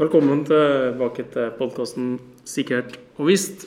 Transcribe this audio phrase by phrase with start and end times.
[0.00, 2.14] Velkommen tilbake til podkasten
[2.48, 3.66] Sikkert og visst.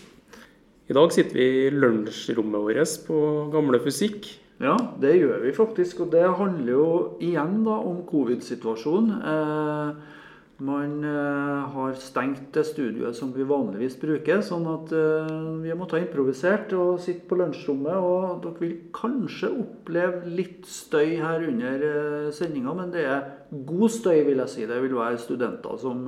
[0.90, 3.18] I dag sitter vi i lunsjrommet vårt på
[3.54, 4.32] Gamle Fysikk.
[4.58, 6.02] Ja, det gjør vi faktisk.
[6.02, 6.88] Og det handler jo
[7.22, 9.14] igjen da om covid-situasjonen.
[9.30, 10.23] Eh,
[10.64, 15.80] man eh, har stengt det studioet som vi vanligvis bruker, sånn at eh, vi har
[15.80, 17.98] måttet improvisert og sitte på lunsjrommet.
[18.00, 23.96] Og dere vil kanskje oppleve litt støy her under eh, sendinga, men det er god
[23.98, 24.66] støy, vil jeg si.
[24.70, 26.08] Det vil være studenter som,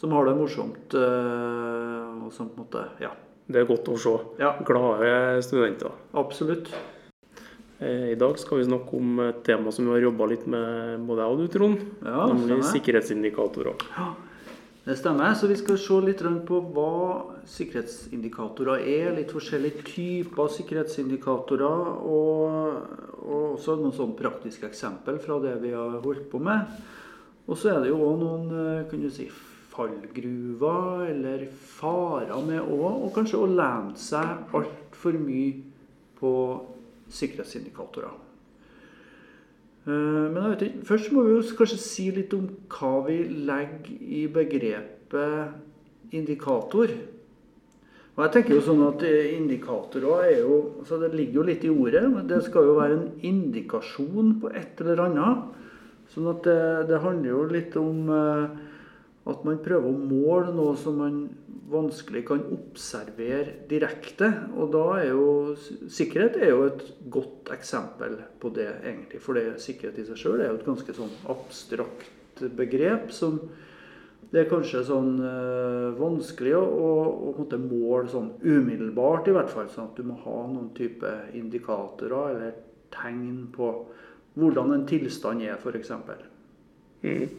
[0.00, 0.94] som har det morsomt.
[0.94, 3.10] og som på en måte Ja,
[3.46, 4.18] Det er godt å se.
[4.38, 4.54] Ja.
[4.64, 5.98] Glade studenter.
[6.14, 6.70] absolutt.
[7.84, 11.02] Eh, I dag skal vi snakke om et tema som vi har jobba litt med,
[11.04, 11.82] både jeg og du, Trond.
[12.00, 12.70] Ja, nemlig stemmer.
[12.70, 13.84] sikkerhetsindikatorer.
[14.84, 15.34] Det stemmer.
[15.36, 16.94] Så vi skal se litt rundt på hva
[17.48, 19.12] sikkerhetsindikatorer er.
[19.16, 21.88] Litt forskjellige typer sikkerhetsindikatorer.
[22.08, 26.68] Og, og også noen sånn praktiske eksempel fra det vi har holdt på med.
[27.44, 29.28] Og så er det jo òg noen eh, kan du si,
[29.74, 33.04] fallgruver eller farer med òg.
[33.04, 35.52] Og kanskje å lene seg altfor mye
[36.20, 36.32] på
[37.08, 38.14] sikkerhetsindikatorer.
[39.86, 43.90] Eh, Men jeg vet ikke, først må vi kanskje si litt om hva vi legger
[44.00, 46.88] i begrepet indikator.
[48.14, 51.64] Og jeg tenker jo sånn at eh, Indikatorer er jo altså Det ligger jo litt
[51.66, 52.04] i ordet.
[52.12, 55.50] men Det skal jo være en indikasjon på et eller annet.
[56.14, 56.60] Sånn at det,
[56.92, 58.54] det handler jo litt om eh,
[59.24, 61.22] at man prøver å måle noe som man
[61.72, 64.28] vanskelig kan observere direkte.
[64.58, 69.22] Og da er jo sikkerhet er jo et godt eksempel på det, egentlig.
[69.24, 73.38] For det, sikkerhet i seg sjøl er jo et ganske sånn abstrakt begrep som
[74.34, 79.68] det er kanskje sånn øh, vanskelig å, å, å måle sånn umiddelbart, i hvert fall.
[79.70, 82.56] Sånn at du må ha noen type indikatorer eller
[82.94, 83.70] tegn på
[84.34, 85.92] hvordan en tilstand er, f.eks.
[87.04, 87.30] Mm.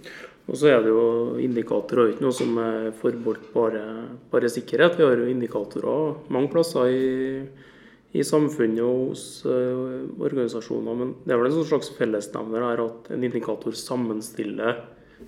[0.45, 3.85] Og så er det jo indikatorer ikke noe som er forbeholdt bare,
[4.29, 4.99] bare sikkerhet.
[4.99, 7.39] Vi har jo indikatorer mange plasser i,
[8.13, 10.99] i samfunnet og hos uh, organisasjoner.
[11.01, 14.83] Men det er vel en sånn slags fellesnevner her at en indikator sammenstiller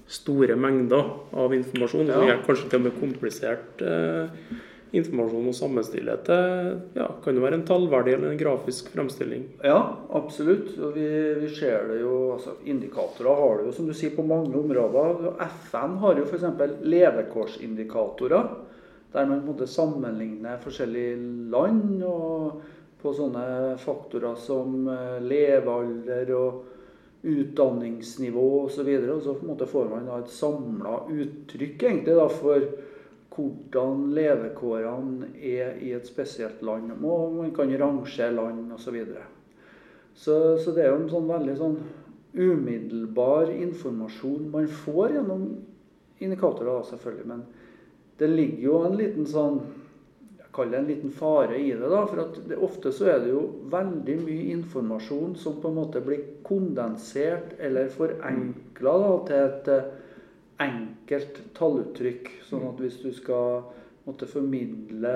[0.08, 2.12] store mengder av informasjon.
[2.12, 2.20] Ja.
[2.20, 4.56] som er kanskje til og med komplisert eh,
[4.96, 9.44] informasjon å sammenstille til ja, kan det være en tallverdi eller en grafisk fremstilling.
[9.66, 9.82] Ja,
[10.16, 10.72] absolutt.
[10.80, 11.08] Og vi,
[11.42, 15.28] vi ser det jo altså Indikatorer har det jo, som du sier, på mange områder.
[15.60, 16.48] FN har jo f.eks.
[16.88, 18.50] levekårsindikatorer.
[19.12, 21.20] Der man på en måte sammenligner forskjellige
[21.52, 22.64] land og
[23.02, 26.66] på sånne faktorer som eh, levealder og
[27.28, 28.88] utdanningsnivå osv.
[28.88, 32.28] Og, så og så på en måte får man da et samla uttrykk egentlig da
[32.32, 32.68] for
[33.38, 36.92] hvordan levekårene er i et spesielt land.
[36.98, 38.84] Og man kan rangere land osv.
[38.84, 39.24] Så, videre.
[40.14, 41.80] så Så det er jo en sånn veldig sånn
[42.38, 45.50] umiddelbar informasjon man får gjennom
[46.20, 47.28] indikatorer, da, selvfølgelig.
[47.28, 47.44] Men
[48.18, 49.62] det ligger jo en liten sånn
[50.38, 51.90] jeg kaller det en liten fare i det.
[51.92, 56.02] da, for det, Ofte så er det jo veldig mye informasjon som på en måte
[56.02, 58.98] blir kondensert eller forenkla
[59.30, 59.70] til et
[60.64, 62.32] enkelt talluttrykk.
[62.48, 63.64] Sånn at hvis du skal
[64.08, 65.14] måtte formidle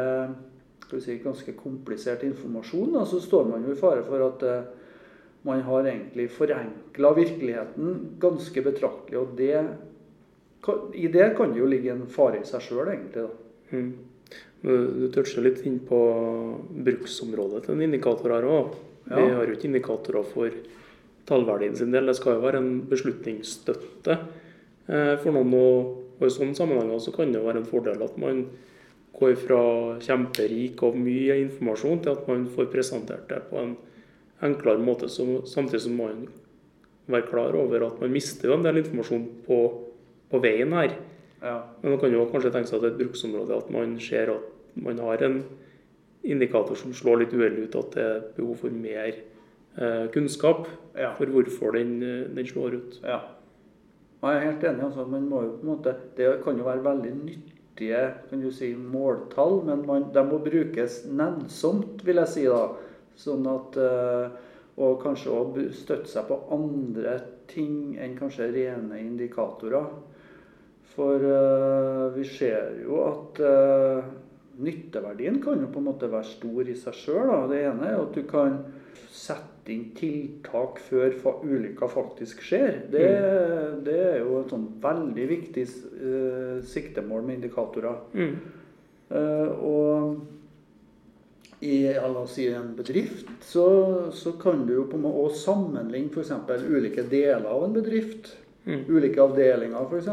[0.99, 4.57] si, ganske komplisert informasjon, da, så står man jo i fare for at uh,
[5.47, 9.17] man har egentlig forenkla virkeligheten ganske betraktelig.
[9.21, 9.55] Og det,
[10.65, 13.23] kan- i det kan det jo ligge en fare i seg sjøl, egentlig.
[13.23, 13.77] da.
[13.77, 13.91] Mm.
[14.61, 15.97] Du toucher litt inn på
[16.85, 18.75] bruksområdet til en indikator her òg.
[19.09, 20.53] Vi har jo ikke indikatorer for
[21.25, 22.05] tallverdien sin del.
[22.11, 24.19] Det skal jo være en beslutningsstøtte
[24.87, 25.53] for noen.
[25.57, 28.43] Og, i sånne sammenhenger så kan det være en fordel at man
[29.17, 29.61] går fra
[30.01, 33.71] kjemperik og mye informasjon til at man får presentert det på en
[34.45, 36.27] enklere måte, så, samtidig som man
[37.11, 39.57] være klar over at man mister jo en del informasjon på,
[40.31, 40.95] på veien her.
[41.41, 41.57] Ja.
[41.81, 44.31] Men man kan jo kanskje tenke seg at det er et bruksområde at man ser
[44.35, 45.41] at man har en
[46.21, 50.67] indikator som slår litt uheldig ut, at det er behov for mer eh, kunnskap
[50.97, 51.13] Ja.
[51.17, 52.99] for hvorfor den, eh, den slår ut.
[53.03, 53.19] Ja.
[54.21, 54.83] Jeg er helt enig.
[54.85, 58.51] altså, man må jo på en måte, Det kan jo være veldig nyttige kan du
[58.51, 62.45] si, måltall, men man, de må brukes nennsomt, vil jeg si.
[62.45, 62.67] da.
[63.17, 64.29] Sånn at, eh,
[64.77, 69.89] Og kanskje også støtte seg på andre ting enn kanskje rene indikatorer.
[70.95, 74.03] For eh, vi ser jo at eh,
[74.63, 77.49] nytteverdien kan jo på en måte være stor i seg sjøl.
[77.51, 78.61] Det ene er at du kan
[79.11, 82.81] sette inn tiltak før fa ulykka faktisk skjer.
[82.91, 83.05] Det,
[83.85, 88.01] det er jo et sånn veldig viktig uh, siktemål med indikatorer.
[88.17, 88.35] Mm.
[89.11, 90.21] Uh, og
[91.61, 91.93] i
[92.31, 96.63] si en bedrift så, så kan du jo på en måte sammenligne f.eks.
[96.65, 98.31] ulike deler av en bedrift.
[98.65, 98.87] Mm.
[98.89, 100.09] Ulike avdelinger f.eks.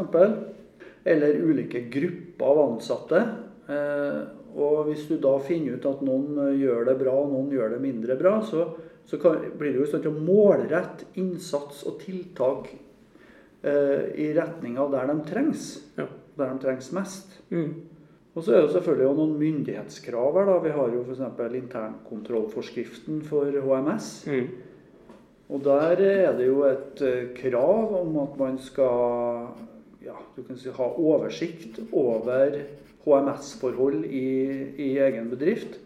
[1.08, 3.22] eller ulike grupper av ansatte.
[3.68, 4.20] Eh,
[4.58, 7.82] og hvis du da finner ut at noen gjør det bra, og noen gjør det
[7.84, 8.66] mindre bra, så,
[9.08, 12.68] så kan, blir det jo i stand til å målrette innsats og tiltak
[13.64, 15.70] eh, i retning av der de trengs.
[15.96, 16.04] Ja.
[16.38, 17.38] Der de trengs mest.
[17.48, 17.72] Mm.
[18.36, 20.50] Og så er det selvfølgelig noen myndighetskrav her.
[20.50, 20.58] da.
[20.62, 21.24] Vi har jo f.eks.
[21.62, 24.10] internkontrollforskriften for HMS.
[24.28, 24.50] Mm.
[25.48, 29.48] Og der er det jo et eh, krav om at man skal
[30.04, 32.60] ja, du kan si, ha oversikt over
[33.06, 34.28] HMS-forhold i,
[34.76, 35.80] i egen bedrift.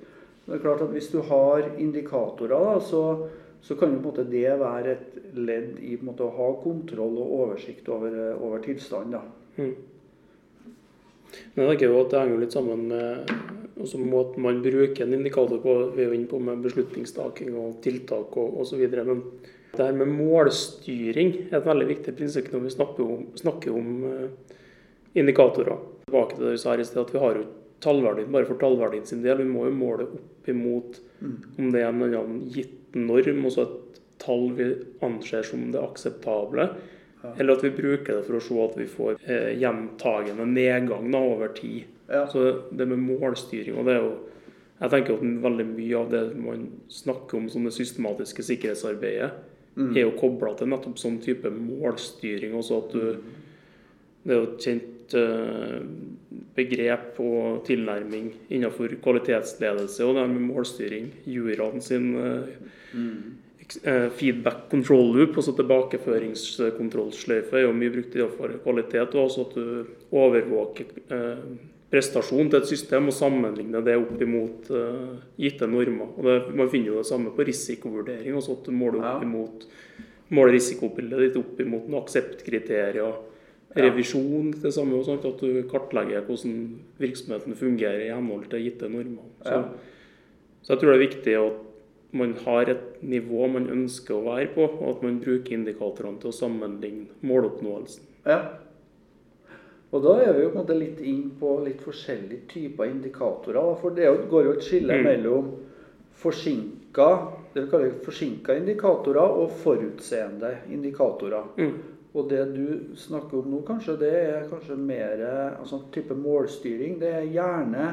[0.47, 3.29] Det er klart at Hvis du har indikatorer, da, så,
[3.63, 8.35] så kan jo det være et ledd i måte, å ha kontroll og oversikt over,
[8.35, 9.31] over tilstanden.
[9.57, 9.75] Mm.
[11.55, 13.33] Men jeg tenker jo at det henger litt sammen med
[13.83, 15.75] også måten man bruker en indikator på.
[15.97, 18.83] Vi er jo inne på med beslutningstaking og tiltak og osv.
[18.93, 19.23] Men
[19.73, 24.05] det her med målstyring er et veldig viktig prinsipp når vi snakker om, snakker om
[24.11, 24.59] eh,
[25.19, 25.81] indikatorer.
[26.05, 27.47] Tilbake til det vi sa her i sted, at vi har jo
[27.83, 29.43] tallverdien bare for tallverdien sin del.
[29.43, 34.01] Vi må jo måle opp imot om det er en annen gitt norm, også et
[34.23, 34.69] tall vi
[35.05, 36.69] anser som det akseptable.
[37.37, 41.21] Eller at vi bruker det for å se at vi får eh, gjentagende nedgang da,
[41.23, 41.85] over tid.
[42.11, 42.25] Ja.
[42.31, 42.45] Så
[42.75, 44.13] det med målstyring og det er jo
[44.83, 49.29] Jeg tenker at veldig mye av det man snakker om som det systematiske sikkerhetsarbeidet,
[49.79, 52.57] er jo kobla til nettopp sånn type målstyring.
[52.59, 53.05] Også at du
[54.27, 55.81] Det er jo et kjent eh,
[56.57, 61.07] begrep og tilnærming innenfor kvalitetsledelse og det med målstyring.
[61.29, 62.43] Juraen sin eh,
[63.83, 69.11] eh, feedback control loop, altså tilbakeføringskontrollsløyfe, er jo mye brukt for kvalitet.
[69.15, 69.65] Og også at du
[70.13, 70.87] overvåker
[71.93, 74.61] prestasjon til et system og sammenligner det opp imot
[75.37, 76.09] gitte normer.
[76.17, 79.59] Og det, Man finner jo det samme på risikovurdering, også at du måler opp imot
[80.33, 83.21] måler risikobildet ditt opp imot noen akseptkriterier.
[83.77, 88.89] Revisjon det samme, og sånt, at du kartlegger hvordan virksomheten fungerer i henhold til gitte
[88.89, 89.25] normer.
[89.43, 89.63] Så, Ja.
[90.63, 91.53] så jeg tror det er viktig at
[92.13, 96.29] man har et nivå man ønsker å være på, og at man bruker indikatorene til
[96.29, 98.03] å sammenligne måloppnåelsen.
[98.27, 98.43] Ja.
[99.93, 103.75] Og da er vi jo på en måte litt inn på litt forskjellige typer indikatorer.
[103.81, 105.05] For det går jo et skille Mm.
[105.05, 105.51] mellom
[106.15, 107.09] forsinka
[107.55, 111.45] det vi kaller forsinka indikatorer og forutseende indikatorer.
[111.59, 111.75] Mm.
[112.13, 115.23] Og det du snakker om nå, kanskje, det er kanskje mer
[115.57, 116.99] altså type målstyring.
[117.01, 117.87] Det er gjerne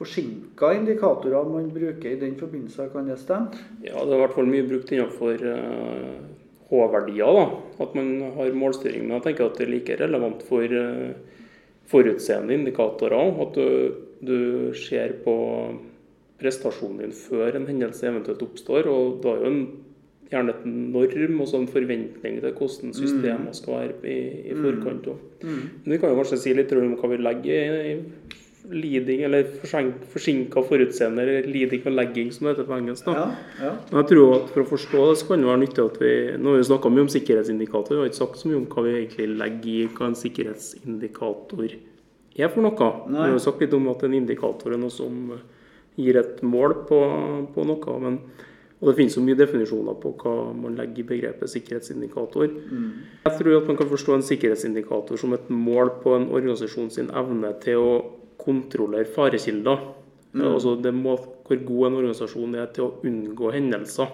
[0.00, 2.88] forsinka indikatorer man bruker i den forbindelse.
[2.92, 3.52] Kan det stemme?
[3.84, 6.14] Ja, det er i hvert fall mye brukt innenfor eh,
[6.70, 7.42] H-verdier.
[7.82, 9.04] At man har målstyring.
[9.04, 11.12] Men jeg tenker at det er like relevant for eh,
[11.90, 13.36] forutseende indikatorer.
[13.44, 14.38] At du, du
[14.78, 15.36] ser på
[16.40, 18.88] prestasjonen din før en hendelse eventuelt oppstår.
[18.88, 19.62] Og da er jo en,
[20.30, 24.18] gjerne et norm og sånn forventning til hvordan systemet skal være i,
[24.52, 25.08] i forkant.
[25.42, 25.62] Mm.
[25.82, 28.40] Men vi kan jo kanskje si litt om hva vi legger i, i
[28.70, 29.46] leading, eller
[30.12, 33.06] forsinka forutseende, eller leading og legging, som det heter på engelsk.
[33.06, 33.14] da.
[33.16, 33.28] Ja.
[33.64, 33.72] ja.
[33.90, 36.12] Men jeg tror at For å forstå det, så kan det være nyttig at vi
[36.36, 38.84] Nå har vi snakka mye om sikkerhetsindikator, vi har ikke sagt så mye om hva
[38.86, 42.92] vi egentlig legger i hva en sikkerhetsindikator er for noe.
[43.08, 45.34] Vi har jo sagt litt om at en indikator er noe som
[45.98, 47.00] gir et mål på,
[47.54, 47.98] på noe.
[48.04, 48.20] men
[48.80, 52.46] og Det finnes jo mye definisjoner på hva man legger i begrepet sikkerhetsindikator.
[53.26, 57.10] Jeg tror at man kan forstå en sikkerhetsindikator som et mål på en organisasjon sin
[57.12, 57.90] evne til å
[58.40, 59.82] kontrollere farekilder.
[60.32, 64.08] Altså det må, hvor god en organisasjon er til å unngå hendelser.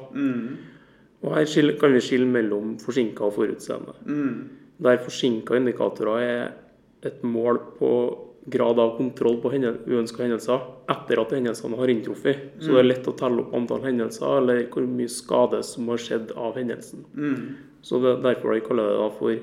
[1.23, 3.95] Og Her kan vi skille mellom forsinka og forutseende.
[4.83, 6.53] Der forsinka indikatorer er
[7.07, 7.91] et mål på
[8.47, 10.63] grad av kontroll på uønska hendelser
[10.93, 12.45] etter at hendelsene har inntruffet.
[12.63, 16.03] Så det er lett å telle opp antall hendelser eller hvor mye skade som har
[16.03, 17.07] skjedd av hendelsen.
[17.83, 19.35] Så det er derfor de kaller det da for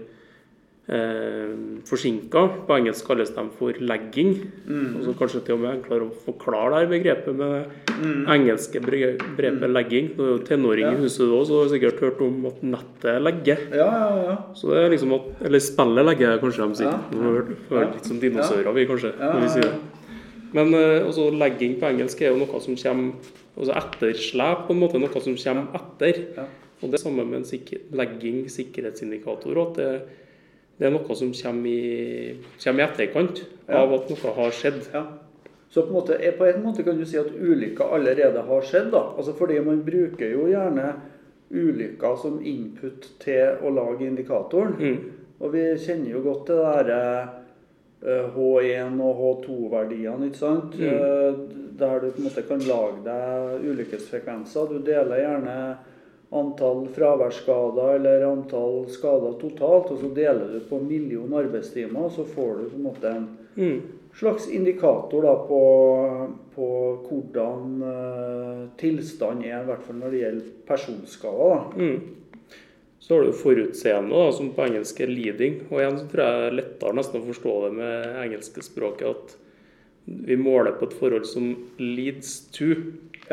[0.89, 1.53] eh,
[1.87, 2.41] forsinka.
[2.67, 4.33] På engelsk kalles de for legging.
[4.67, 9.15] Og så kanskje til og med enklere å forklare det her begrepet med engelske bre-
[9.37, 10.09] begrepet legging.
[10.17, 10.91] Du er jo tenåring Ja.
[10.91, 13.57] i huset da, så du har sikkert hørt om at nettet legger.
[13.71, 14.37] Ja, ja, ja.
[14.55, 16.99] Så det er liksom at, Eller spillet legger, kanskje de sier.
[17.11, 19.13] Vi hørt litt som dinosaurer, vi, kanskje.
[19.19, 19.79] Når vi sier det.
[20.53, 23.13] Men eh, altså, legging på engelsk er jo noe som kommer
[23.57, 26.19] altså Etterslep på en måte, noe som kommer etter.
[26.37, 26.45] Ja.
[26.83, 29.57] Og det er samme med en sikker, legging, sikkerhetsindikator.
[29.61, 30.01] At det,
[30.79, 33.79] det er noe som kommer i, kommer i etterkant Ja.
[33.83, 34.87] av at noe har skjedd.
[34.93, 35.03] Ja.
[35.69, 38.61] Så på en, måte, eh, på en måte kan du si at ulykka allerede har
[38.61, 38.91] skjedd.
[38.91, 39.03] da.
[39.17, 40.93] Altså Fordi man bruker jo gjerne
[41.53, 44.75] ulykka som input til å lage indikatoren.
[44.79, 44.99] Mm.
[45.41, 47.29] Og vi kjenner jo godt til det derre
[48.05, 50.75] eh, H1 og H2-verdiene, ikke sant?
[50.77, 50.87] Mm.
[50.87, 51.33] Eh,
[51.79, 54.67] Der du på en måte kan lage deg ulykkesfrekvenser.
[54.69, 55.55] Du deler gjerne
[56.39, 62.25] antall fraværsskader eller antall skader totalt, og så deler du på en million arbeidstimer, så
[62.25, 63.81] får du på en måte en Mm.
[64.13, 65.61] slags indikator da, på,
[66.55, 66.67] på
[67.07, 71.63] hvordan uh, tilstand er, i hvert fall når det gjelder personskader.
[71.77, 72.51] Mm.
[73.03, 75.57] Så har du forutseende, da, som på engelsk er 'leading'.
[75.69, 79.09] Og igjen så tror jeg det er lettere nesten å forstå det med engelske språket
[79.09, 79.35] at
[80.05, 82.75] vi måler på et forhold som 'leads to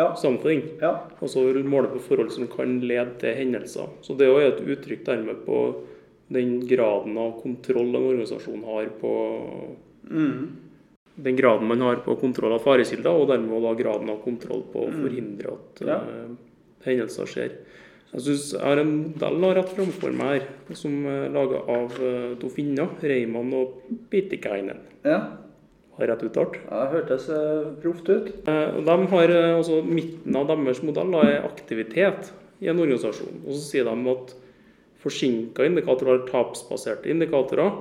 [0.01, 0.09] Ja.
[0.17, 0.81] something'.
[0.81, 0.95] Ja.
[1.21, 3.89] Og så måle på forhold som kan lede til hendelser.
[4.03, 5.61] Så det er et uttrykk dermed på
[6.33, 9.15] den graden av kontroll en organisasjon har på
[10.11, 10.49] Mm.
[11.23, 14.87] den graden man har på kontroll av farekilder, og dermed da graden av kontroll på
[14.87, 15.97] å forhindre at Ja.
[16.01, 16.37] uh,
[16.85, 17.51] hendelser skjer.
[18.13, 22.35] Jeg synes jeg har en modell rett framfor meg her, som er laga av uh,
[22.41, 24.79] to finner, Reimann og Pitikainen.
[25.05, 25.21] ja.
[26.01, 26.57] Rett uttalt?
[26.65, 28.29] ja det hørtes eh, proft ut.
[28.49, 32.31] Eh, de har eh, også Midten av deres modell er aktivitet
[32.61, 33.43] i en organisasjon.
[33.45, 34.33] Og så sier de at
[35.01, 37.73] forsinka indikatorer tapsbaserte indikatorer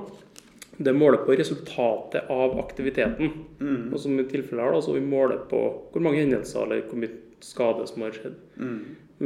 [0.80, 3.32] det måler på resultatet av aktiviteten.
[3.60, 3.90] Mm.
[3.92, 5.60] Og som i tilfellet her så vi måler på
[5.92, 8.38] hvor mange hendelser eller hvor mye skade som har skjedd.
[8.60, 8.78] Mm.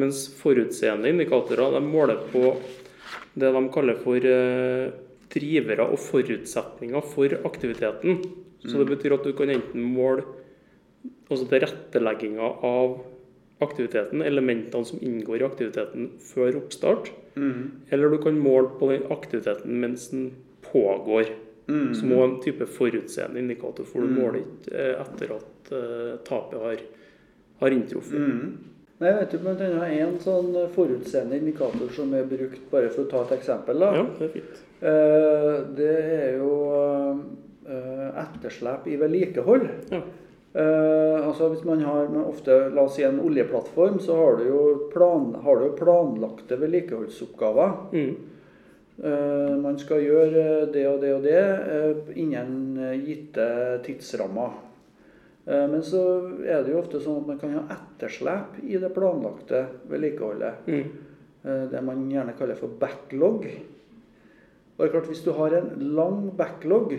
[0.02, 2.56] Mens forutseende indikatorer de måler på
[3.38, 4.26] det de kaller for
[5.34, 8.18] drivere og forutsetninger for aktiviteten.
[8.64, 10.25] Så det betyr at du kan enten måle
[11.30, 13.00] altså tilrettelegginga av
[13.64, 17.71] aktiviteten, elementene som inngår i aktiviteten før oppstart, Mm.
[17.90, 20.28] eller du kan måle på den aktiviteten mens den
[20.62, 21.33] pågår.
[21.66, 21.94] Mm.
[21.94, 26.61] Som òg en type forutseende indikator, for du måler ikke eh, etter at eh, tapet
[26.61, 26.76] har,
[27.61, 28.21] har inntruffet.
[28.21, 28.59] Mm.
[29.00, 33.11] Nei, jeg vet jo annet en sånn forutseende indikator som er brukt, bare for å
[33.11, 33.80] ta et eksempel.
[33.80, 33.94] da.
[33.97, 34.61] Ja, det er fint.
[34.85, 36.52] Eh, Det er jo
[37.64, 39.68] etterslep i vedlikehold.
[39.90, 40.02] Ja.
[40.54, 44.61] Eh, altså Hvis man har ofte, la oss si en oljeplattform, så har du jo,
[44.92, 47.73] plan, har du planlagte vedlikeholdsoppgaver.
[47.90, 48.12] Mm.
[49.02, 53.49] Eh, man skal gjøre det og det og det eh, innen eh, gitte
[53.83, 54.54] tidsrammer.
[55.47, 56.04] Eh, men så
[56.47, 60.71] er det jo ofte sånn at man kan ha etterslep i det planlagte vedlikeholdet.
[60.71, 61.11] Mm.
[61.42, 63.50] Eh, Det man gjerne kaller for backlog.
[64.76, 66.94] Og det er klart, Hvis du har en lang backlog,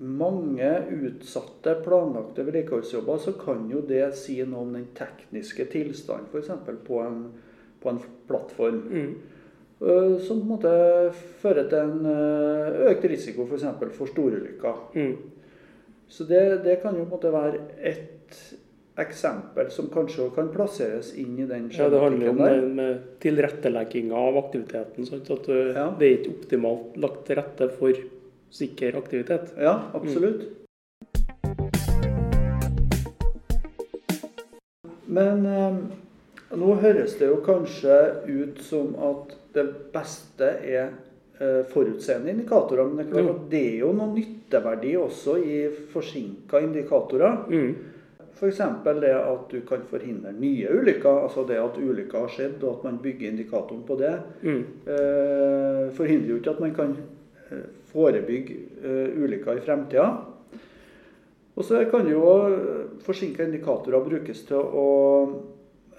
[0.00, 6.50] mange utsatte planlagte vedlikeholdsjobber, så kan jo det si noe om den tekniske tilstanden f.eks.
[6.86, 7.32] På, en-
[7.82, 8.82] på en plattform.
[8.90, 9.14] Mm.
[9.84, 10.74] Eh, Som på en måte
[11.42, 13.64] fører til en eh, økt risiko f.eks.
[13.78, 14.82] For, for storulykker.
[14.94, 15.16] Mm.
[16.08, 18.36] Så det, det kan jo på en måte være et
[19.00, 24.14] eksempel som kanskje kan plasseres inn i den Ja, det handler om skjematikken med tilrettelegginga
[24.28, 25.06] av aktiviteten.
[25.08, 25.86] Sånn At Ja.
[25.98, 27.90] det er ikke optimalt lagt til rette for
[28.54, 29.54] sikker aktivitet.
[29.58, 30.46] Ja, absolutt.
[35.14, 35.74] Men eh,
[36.58, 37.96] nå høres det jo kanskje
[38.26, 40.92] ut som at det beste er
[41.38, 42.86] eh, forutseende indikatorer.
[42.88, 45.58] Men det er klart at det er jo noe nytteverdi også i
[45.92, 47.44] forsinka indikatorer.
[47.50, 47.90] Mm.
[48.34, 48.58] F.eks.
[48.98, 51.22] det at du kan forhindre nye ulykker.
[51.28, 54.14] Altså det at ulykker har skjedd, og at man bygger indikatoren på det.
[54.42, 54.64] Mm.
[54.86, 56.96] eh, forhindrer jo ikke at man kan
[57.92, 60.08] forebygge eh, ulykker i fremtida.
[61.54, 62.24] Og så kan jo
[63.04, 64.88] forsinka indikatorer brukes til å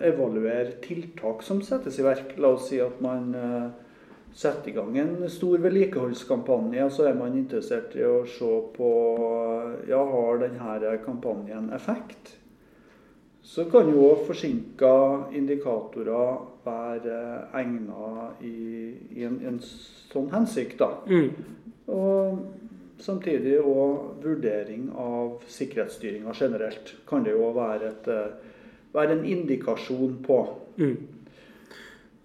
[0.03, 2.35] evaluere tiltak som settes i verk.
[2.41, 3.67] La oss si at man eh,
[4.35, 8.89] setter i gang en stor vedlikeholdskampanje, og så er man interessert i å se på
[9.87, 12.35] ja, har denne kampanjen effekt.
[13.45, 14.91] Så kan jo forsinka
[15.37, 17.17] indikatorer være
[17.53, 18.55] egnet i,
[19.19, 20.79] i en, en sånn hensikt.
[20.81, 20.87] da.
[21.05, 21.29] Mm.
[21.93, 22.39] Og
[23.05, 26.95] samtidig òg vurdering av sikkerhetsstyringa generelt.
[27.05, 28.57] Kan det jo være, et, eh,
[28.97, 30.41] være en indikasjon på.
[30.81, 30.97] Mm.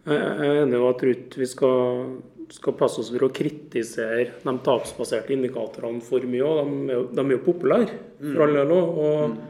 [0.08, 2.04] Jeg er enig, i at Ruth, vi skal,
[2.48, 6.48] skal passe oss for å kritisere de tapsbaserte indikatorene for mye.
[6.48, 9.40] og De de er jo populære, for all del òg.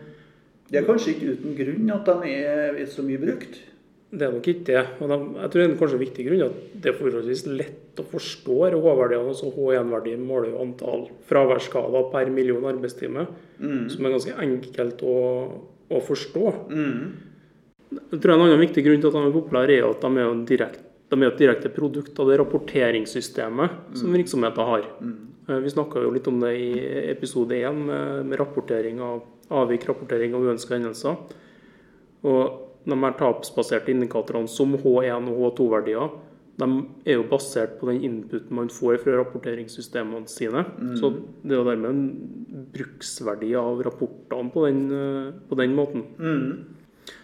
[0.71, 3.59] Det er kanskje ikke uten grunn at de er så mye brukt.
[4.11, 4.83] det er nok ikke det.
[5.01, 8.01] Og de, jeg tror det er kanskje en viktig grunn at det er forholdsvis lett
[8.03, 9.29] å forstå H-verdiene.
[9.33, 13.27] altså H1-verdien måler jo antall fraværsskader per million arbeidstime,
[13.91, 15.17] som er ganske enkelt å,
[15.91, 16.45] å forstå.
[17.91, 20.31] Jeg tror En annen viktig grunn til at de er populære, er at de er,
[20.31, 24.87] en de er et direkte produkt av det rapporteringssystemet som virksomheten har.
[25.49, 26.71] Eh, Vi snakka jo litt om det i
[27.11, 31.21] episode 1 med, med rapportering av avvik, rapportering av uønska hendelser.
[32.27, 36.19] Og de her tapsbaserte indikatorene som H1 og H2-verdier,
[36.61, 36.67] de
[37.09, 40.65] er jo basert på den inputen man får fra rapporteringssystemene sine.
[41.01, 46.05] Så det er jo dermed en bruksverdi av rapportene på den, eh, på den måten.
[46.19, 46.77] Mm.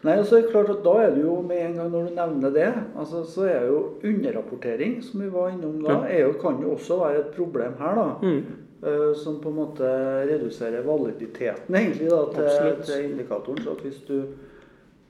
[0.07, 2.09] Nei, og så er det klart at Da er det jo med en gang når
[2.09, 6.33] du nevner det, altså, så er jo underrapportering, som vi var innom da, er jo,
[6.41, 7.95] kan jo også være et problem her.
[7.95, 8.09] da.
[8.23, 8.66] Mm.
[8.87, 9.89] Eh, som på en måte
[10.31, 13.63] reduserer validiteten egentlig da, til, til indikatoren.
[13.65, 14.19] Så at hvis du,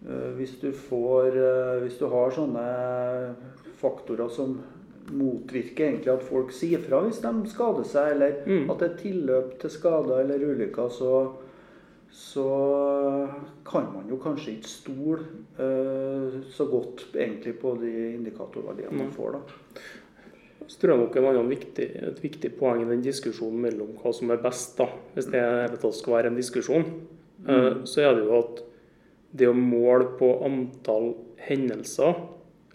[0.07, 2.67] eh, hvis du får eh, Hvis du har sånne
[3.81, 4.57] faktorer som
[5.13, 8.71] motvirker egentlig at folk sier fra hvis de skader seg, eller Mm.
[8.71, 11.33] at det er tilløp til skader eller ulykker, så,
[12.11, 13.29] så
[13.67, 15.21] kan man jo kanskje ikke stole
[15.61, 19.33] uh, så godt egentlig på de indikatorverdiene man får.
[19.33, 19.41] da.
[20.67, 24.13] Så tror jeg nok en annen viktig, et viktig poeng i den diskusjonen mellom hva
[24.15, 26.87] som er best, da, hvis det skal være en diskusjon,
[27.47, 27.85] mm.
[27.87, 28.65] så er det jo at
[29.37, 31.13] det å måle på antall
[31.47, 32.19] hendelser,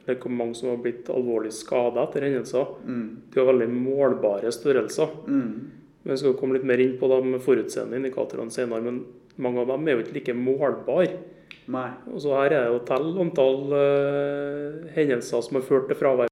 [0.06, 3.22] eller hvor mange som har blitt alvorlig skada etter hendelser, Mm.
[3.30, 5.10] det er jo veldig målbare størrelser.
[5.28, 5.72] Mm.
[6.04, 9.06] Men skal komme litt mer inn på de forutseende indikatorene senere, men
[9.38, 11.20] mange av dem er jo ikke like målbare.
[11.68, 11.90] Nei.
[12.10, 16.31] Og så her er det å telle antall uh, hendelser som har ført til fravær,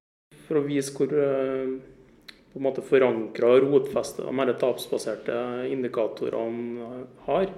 [0.50, 1.76] for å vise hvor eh,
[2.50, 5.36] på en måte forankra og rotfesta de her tapsbaserte
[5.70, 7.52] indikatorene har.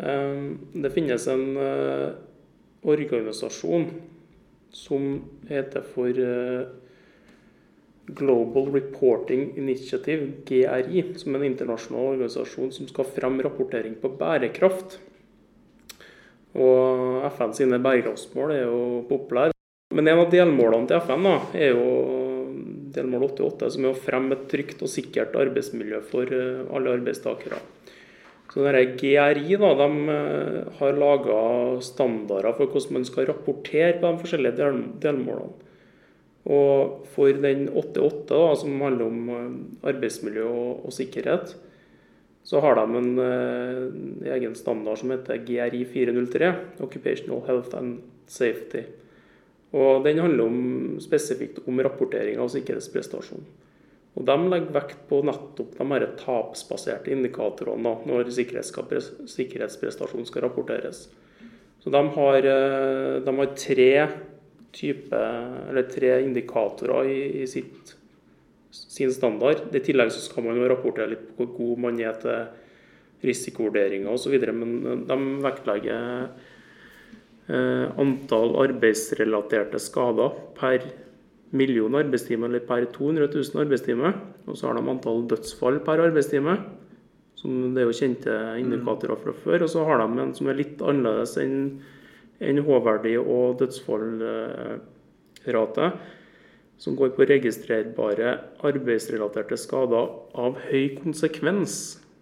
[0.00, 0.38] Eh,
[0.72, 2.08] det finnes en eh,
[2.88, 3.90] organisasjon
[4.74, 5.04] som
[5.48, 6.16] heter for
[8.04, 14.98] Global Reporting Initiative, GRI, som er en internasjonal organisasjon som skal fremme rapportering på bærekraft.
[16.58, 19.54] Og FN sine bærekraftsmål er jo populære.
[19.94, 21.88] Men en av delmålene til FN da, er jo
[22.94, 27.60] delmål 88, som er å fremme et trygt og sikkert arbeidsmiljø for eh, alle arbeidstakere.
[28.52, 31.38] Så denne GRI da, de eh, har laga
[31.82, 35.60] standarder for hvordan man skal rapportere på de forskjellige del delmålene.
[36.44, 39.46] Og for den 88, da, som handler om eh,
[39.92, 41.56] arbeidsmiljø og, og sikkerhet,
[42.44, 46.50] så har de en en egen standard som heter GRI 403,
[46.84, 48.84] Occupational Health and Safety.
[49.74, 50.58] Og Den handler om,
[51.02, 53.44] spesifikt om rapportering av sikkerhetsprestasjon.
[54.14, 61.08] Og De legger vekt på nettopp de her tapsbaserte indikatorene når sikkerhetsprestasjon skal rapporteres.
[61.82, 64.08] Så de har, eh, de har tre,
[64.72, 65.18] type,
[65.92, 67.96] tre indikatorer i, i sitt,
[68.70, 69.74] sin standard.
[69.74, 72.46] I tillegg skal man rapportere litt på hvor god man er til
[73.28, 74.38] risikovurderinger osv.
[74.54, 76.30] Men eh, de vektlegger
[77.48, 80.78] antall arbeidsrelaterte skader per
[81.54, 84.12] million arbeidstimer eller per 200 000 arbeidstimer.
[84.48, 86.54] Og så har de antall dødsfall per arbeidstime,
[87.38, 89.58] som det er jo kjente indikatorer fra før.
[89.66, 91.56] Og så har de en som er litt annerledes enn
[92.44, 95.86] en H-verdi og dødsfallrate,
[96.84, 98.28] som går på registrerbare
[98.66, 100.04] arbeidsrelaterte skader
[100.34, 101.72] av høy konsekvens.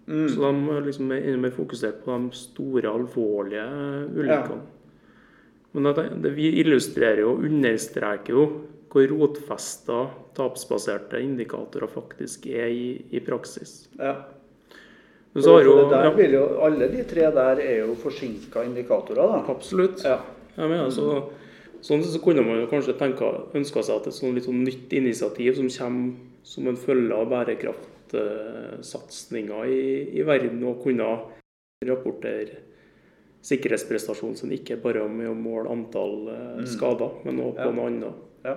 [0.04, 0.52] Så de
[0.84, 3.66] liksom er mer fokusert på de store, alvorlige
[4.12, 4.62] ulykkene.
[5.72, 8.44] Men det, vi illustrerer og understreker jo
[8.92, 10.02] hvor rotfesta
[10.36, 13.88] tapsbaserte indikatorer faktisk er i, i praksis.
[13.96, 14.28] Ja.
[15.32, 19.40] Men så har For jo, jo, alle de tre der er jo forsinka indikatorer, da.
[19.48, 20.04] absolutt.
[20.04, 20.20] Ja.
[20.58, 21.32] Mener, så,
[21.80, 23.24] sånn så kunne man jo kanskje tenke,
[23.56, 26.12] ønska seg at et sånn litt sånn nytt initiativ som kommer
[26.44, 31.04] som en følge av bærekraftsatsinga i, i verden, og kunne
[31.86, 32.71] rapportere
[33.42, 37.74] sikkerhetsprestasjonen sin ikke bare med å måle antall eh, skader, men også på Ja.
[37.78, 38.22] noe annet.
[38.46, 38.56] Ja.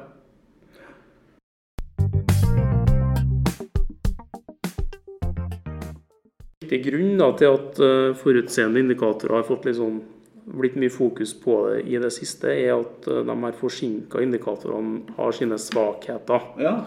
[6.65, 10.01] viktig grunn da, til at eh, forutseende indikatorer har fått sånn,
[10.45, 15.15] blitt mye fokus på det i det siste, er at eh, de her forsinka indikatorene
[15.17, 16.51] har sine svakheter.
[16.59, 16.77] ja.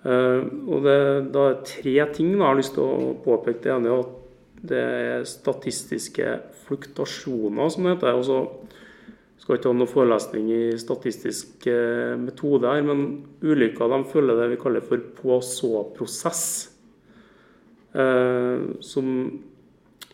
[0.00, 3.60] Uh, og det, da er tre ting da, jeg har lyst til å påpeke.
[3.60, 4.14] Det ene er at
[4.66, 6.34] det er statistiske
[6.66, 8.18] fluktasjoner, som det heter.
[8.18, 8.40] Og så
[9.40, 13.06] skal ikke ha noen forelesning i statistisk eh, metode her, men
[13.40, 16.44] ulykker de følger det vi kaller for på-så-prosess.
[17.96, 19.08] Eh, som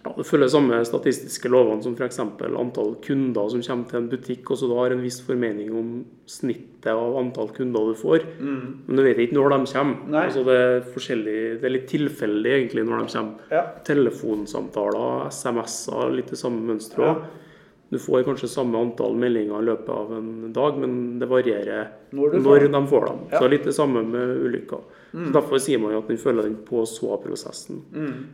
[0.06, 2.20] ja, det følger samme statistiske lovene som f.eks.
[2.22, 5.88] antall kunder som kommer til en butikk, og så du har en viss formening om
[6.30, 8.28] snittet av antall kunder du får.
[8.38, 10.20] Men du vet ikke når de kommer.
[10.22, 13.50] Altså det, er det er litt tilfeldig egentlig når de kommer.
[13.50, 13.64] Ja.
[13.88, 17.26] Telefonsamtaler, SMS-er, litt det samme mønsteret.
[17.26, 17.42] Ja.
[17.90, 22.38] Du får kanskje samme antall meldinger i løpet av en dag, men det varierer Når
[22.42, 23.20] når, de får dem.
[23.30, 23.36] Ja.
[23.36, 23.42] Mm.
[23.42, 24.95] Så litt det samme med ulykker.
[25.12, 27.78] Så Derfor sier man jo at den følger den på-så-prosessen,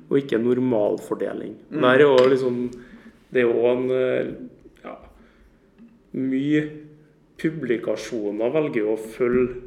[0.08, 1.54] og ikke normalfordeling.
[1.70, 1.84] Mm.
[1.84, 2.64] Der er jo liksom
[3.32, 4.32] Det er jo en eh,
[4.84, 4.96] ja,
[6.12, 6.64] Mye
[7.40, 9.62] publikasjoner velger jo å følge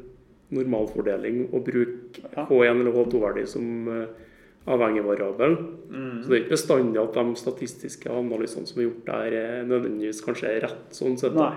[0.54, 4.26] normalfordeling og bruke H1 eller H2-verdi som eh,
[4.70, 5.56] avhengig variabel.
[5.90, 6.20] Mm.
[6.22, 10.22] Så det er ikke bestandig at de statistiske analysene som er gjort der, er nødvendigvis
[10.26, 10.86] kanskje er rett.
[10.94, 11.34] sånn sett.
[11.38, 11.54] Nei.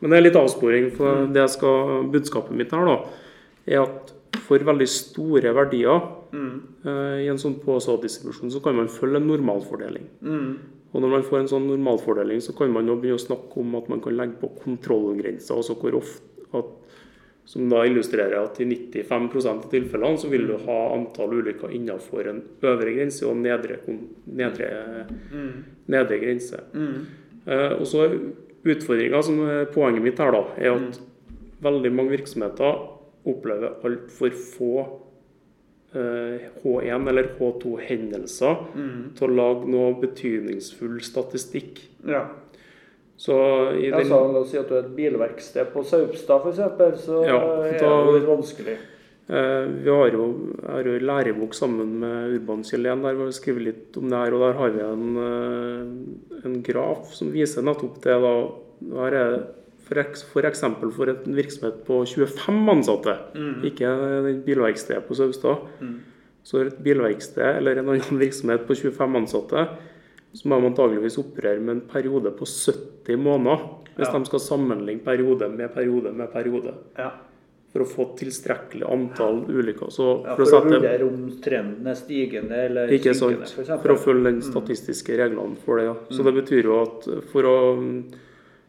[0.00, 2.98] Men det er litt avsporing, for det jeg skal, budskapet mitt her da,
[3.66, 4.12] er at
[4.48, 6.00] for veldig store verdier
[6.32, 6.56] Mm.
[6.84, 10.08] uh, i en sånn PSA-distribusjon, så kan man følge en normalfordeling.
[10.20, 10.58] Mm.
[10.92, 13.74] Og når man får en sånn normalfordeling, så kan man jo begynne å snakke om
[13.78, 16.24] at man kan legge på kontrollgrenser, altså hvor ofte
[16.56, 16.68] at,
[17.48, 22.28] som da illustrerer at i 95 av tilfellene så vil du ha antall ulykker innenfor
[22.28, 23.78] en øvre grense og nedre,
[24.26, 25.64] nedre, Mm.
[25.88, 26.60] nedre grense.
[26.74, 27.06] Mm.
[27.46, 28.08] Eh, og så
[28.68, 31.00] Utfordringa, som er poenget mitt her, da, er at
[31.62, 34.72] veldig mange virksomheter opplever altfor få
[35.94, 39.14] eh, H1- eller H2-hendelser Mm.
[39.16, 41.80] til å lage noe betydningsfull statistikk.
[42.06, 42.26] Ja.
[43.16, 43.32] Så
[43.80, 47.00] i Ja, den, så La oss si at du er et bilverksted på Saupstad f.eks.,
[47.06, 48.76] så Ja, er da- det litt vanskelig.
[49.28, 53.24] eh, vi har jo, jeg har jo en lærebok sammen med Urban Kjellén der vi
[53.24, 54.34] har skrevet litt om det her.
[54.34, 58.20] og Der har vi en, eh, en graf som viser nettopp det.
[58.22, 58.50] da.
[58.94, 59.46] Her er
[59.88, 60.02] for,
[60.34, 63.16] for eksempel for en virksomhet på 25 ansatte,
[63.64, 63.88] ikke
[64.28, 65.64] den bilverkstedet på Saustad.
[65.80, 65.96] Mm.
[66.44, 69.66] Så et bilverksted eller en annen virksomhet på 25 ansatte,
[70.36, 73.64] så må de antageligvis operere med en periode på 70 måneder.
[73.98, 74.18] Hvis Ja.
[74.18, 76.74] de skal sammenligne periode med periode med periode.
[76.96, 77.08] Ja.
[77.72, 79.90] For å få tilstrekkelig antall ulykker.
[79.92, 83.66] Så Ja, for, for å sette vurdere om trenden er stigende eller Ikke synkende, sant?
[83.66, 83.82] for.
[83.82, 85.84] For å følge den statistiske reglene for det.
[85.90, 85.96] Ja.
[86.14, 87.56] Så det betyr jo at for å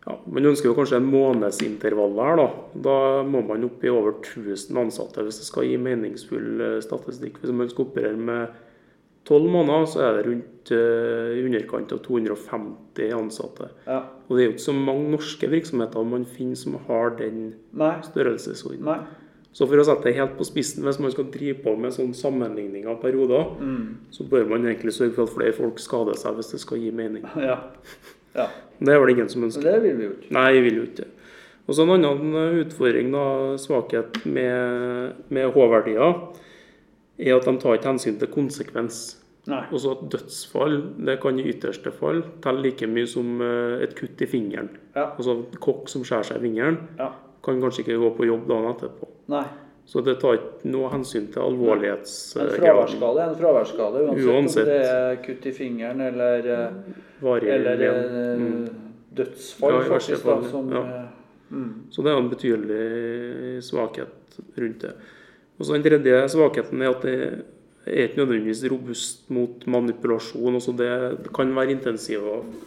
[0.08, 2.36] ja, Man ønsker jo kanskje en månedsintervall her.
[2.40, 2.48] Da
[2.88, 7.40] Da må man opp i over 1000 ansatte hvis det skal gi meningsfull eh, statistikk.
[7.42, 8.48] Hvis man skal operere med
[9.30, 13.68] 12 måneder, så er det rundt eh, i underkant av 250 ansatte.
[13.86, 14.00] Ja.
[14.30, 17.54] Og det er jo ikke så mange norske virksomheter man finner som har den
[18.08, 19.04] størrelsesordenen.
[19.52, 22.12] Så for å sette det helt på spissen, hvis man skal drive på med sånn
[22.14, 23.98] sammenligning av perioder, Mm.
[24.12, 26.92] så bør man egentlig sørge for at flere folk skader seg hvis det skal gi
[26.92, 27.26] mening.
[27.36, 27.58] Ja.
[28.40, 28.48] Ja.
[28.80, 29.66] Det er vel ingen som Så ønsker.
[29.68, 30.32] det vil vi jo ikke.
[30.38, 31.08] Nei, vi vil jo ikke.
[31.70, 33.24] Og så En annen eh, utfordring, da,
[33.62, 36.16] svakhet med, med H-verdier,
[37.20, 39.02] er at de tar ikke hensyn til konsekvens.
[39.50, 39.64] Nei.
[39.74, 40.76] Også at dødsfall
[41.06, 44.70] det kan i ytterste fall telle like mye som eh, et kutt i fingeren.
[44.96, 45.10] Ja.
[45.18, 47.12] Altså kokk som skjærer seg i fingeren, Ja.
[47.44, 49.08] kan kanskje ikke gå på jobb dagen etterpå.
[49.36, 49.46] Nei.
[49.90, 51.42] Så det tar ikke noe hensyn til
[52.46, 54.68] En fraværsskade er en fraværsskade, uansett, Uansett.
[54.68, 58.68] om det er kutt i fingeren eller, eh, Varig eller eh, Mm.
[59.18, 60.24] dødsfall, Ja, faktisk.
[60.26, 60.84] Da, som, ja.
[60.84, 61.08] eh,
[61.52, 61.74] mm.
[61.90, 64.94] Så det er en betydelig svakhet rundt det.
[65.60, 67.44] Og så Den tredje svakheten er at det
[67.88, 70.56] er ikke nødvendigvis robust mot manipulasjon.
[70.56, 71.72] Også det, det kan være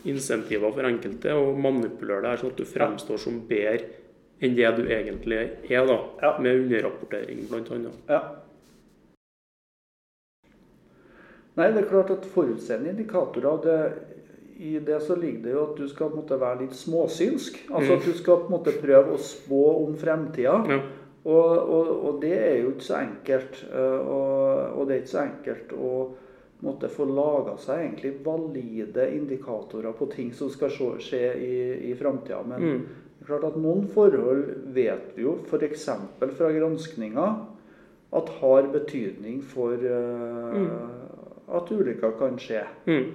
[0.04, 4.02] insentiver for enkelte å manipulere det her, sånn at du fremstår som bedre
[4.42, 5.38] enn det du egentlig
[5.70, 6.33] er, da, Ja.
[6.42, 7.92] med underrapportering bl.a.
[8.11, 8.22] Ja.
[11.57, 13.78] Nei, det er klart at forutseende indikatorer det,
[14.62, 17.57] I det så ligger det jo at du skal på en måte, være litt småsynsk.
[17.74, 20.55] Altså at du skal på en måte prøve å spå om fremtida.
[20.70, 20.76] Ja.
[21.24, 23.59] Og, og, og det er jo ikke så enkelt.
[23.72, 25.92] eh, Og, og det er ikke så enkelt å
[26.62, 30.70] måtte få laga seg egentlig valide indikatorer på ting som skal
[31.02, 31.55] skje i,
[31.90, 32.42] i framtida.
[32.46, 32.83] Men Mm.
[33.22, 35.85] Det er klart at noen forhold vet vi jo, f.eks.
[36.18, 37.26] fra granskninga,
[38.18, 40.56] at har betydning for eh,
[41.54, 42.64] at ulykker kan skje.
[42.90, 43.14] Mm.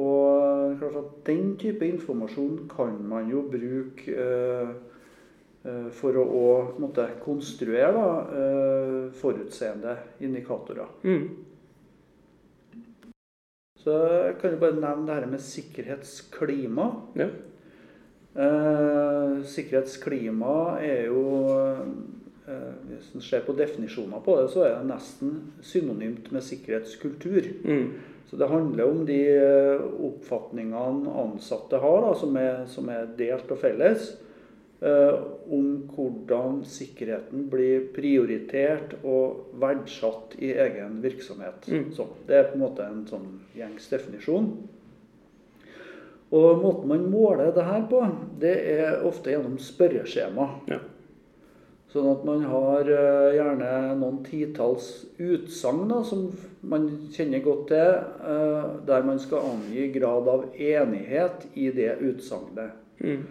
[0.00, 4.72] Og klart at den type informasjon kan man jo bruke uh,
[5.68, 6.48] uh, for å å,
[6.80, 8.08] måtte, konstruere da,
[9.20, 10.88] forutseende indikatorer.
[11.04, 11.28] Mm.
[13.84, 16.94] Så jeg kan jo bare nevne det her med sikkerhetsklima.
[17.20, 17.28] Ja.
[18.34, 21.20] Eh, sikkerhetsklima er jo
[21.54, 27.46] eh, Hvis en ser på definisjoner på det, så er det nesten synonymt med sikkerhetskultur.
[27.64, 27.86] Mm.
[28.26, 33.50] Så det handler om de eh, oppfatningene ansatte har, da, som, er, som er delt
[33.54, 34.10] og felles,
[34.82, 35.16] eh,
[35.54, 41.68] om hvordan sikkerheten blir prioritert og verdsatt i egen virksomhet.
[41.70, 41.92] Mm.
[41.94, 44.50] Så, det er på en måte en sånn gjengs definisjon.
[46.34, 48.00] Og måten man måler det her på,
[48.42, 50.48] det er ofte gjennom spørreskjema.
[50.70, 50.80] Ja.
[51.94, 53.70] Sånn at man har eh, gjerne
[54.00, 54.88] noen titalls
[55.22, 56.24] utsagn som
[56.66, 57.92] man kjenner godt til,
[58.32, 62.74] eh, der man skal angi grad av enighet i det utsagnet.
[62.98, 63.22] Mm.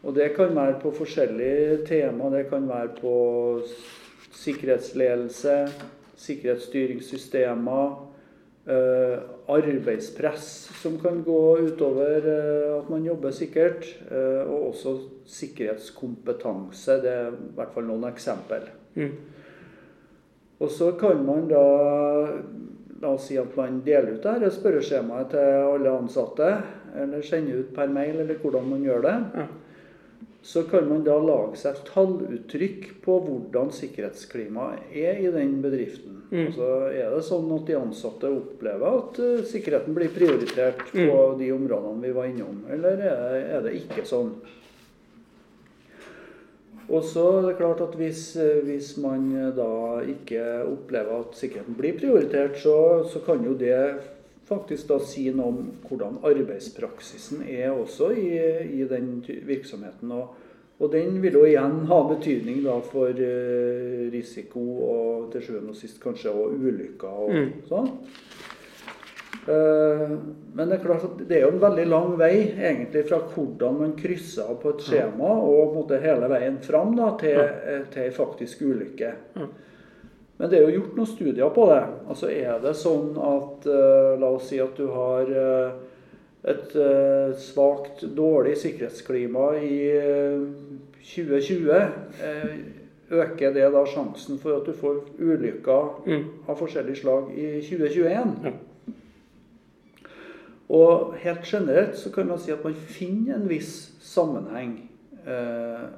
[0.00, 2.30] Og det kan være på forskjellige tema.
[2.32, 3.14] Det kan være på
[4.32, 5.58] sikkerhetsledelse,
[6.24, 7.92] sikkerhetsstyringssystemer,
[8.64, 9.18] eh,
[9.56, 10.46] arbeidspress
[10.82, 14.96] som kan gå utover eh, at man jobber sikkert, eh, og også
[15.30, 16.98] sikkerhetskompetanse.
[17.02, 18.68] Det er i hvert fall noen eksempel.
[18.96, 19.14] Mm.
[20.60, 21.64] Og så kan man da
[23.00, 26.50] La oss si at man deler ut dette spørreskjemaet til alle ansatte,
[27.00, 29.14] eller sender ut per mail, eller hvordan man gjør det.
[29.40, 29.46] Ja.
[30.42, 36.22] Så kan man da lage seg talluttrykk på hvordan sikkerhetsklimaet er i den bedriften.
[36.30, 36.46] Mm.
[36.46, 41.38] Altså, er det sånn at de ansatte opplever at uh, sikkerheten blir prioritert på Mm.
[41.42, 44.32] de områdene vi var innom, eller er det, er det ikke sånn?
[46.90, 51.36] Og så er det klart at hvis, eh, hvis man eh, da ikke opplever at
[51.38, 53.76] sikkerheten blir prioritert, så, så kan jo det
[54.50, 58.28] faktisk da si noe om hvordan arbeidspraksisen er også i,
[58.82, 60.10] i den virksomheten.
[60.12, 60.34] Og,
[60.80, 65.78] og den vil jo igjen ha betydning da for eh, risiko og til sjuende og
[65.78, 67.50] sist kanskje også ulykker og Mm.
[67.70, 67.90] sånn.
[69.48, 70.10] Eh,
[70.54, 73.78] Men det er klart at det er jo en veldig lang vei egentlig fra hvordan
[73.78, 79.12] man krysser på et skjema og hele veien fram da, til, eh, til faktisk ulykke.
[79.36, 79.46] Ja.
[80.40, 81.80] Men det er jo gjort noen studier på det.
[82.08, 85.72] Altså Er det sånn at eh, La oss si at du har eh,
[86.48, 90.46] et uh, svakt, dårlig sikkerhetsklima i eh,
[91.04, 91.68] 2020.
[92.24, 92.54] eh,
[93.10, 96.24] øker det da sjansen for at du får ulykker Mm.
[96.48, 98.32] av forskjellig slag i 2021?
[98.46, 98.52] Ja.
[100.70, 104.76] Og helt generelt så kan man si at man finner en viss sammenheng.
[105.26, 105.88] Eh,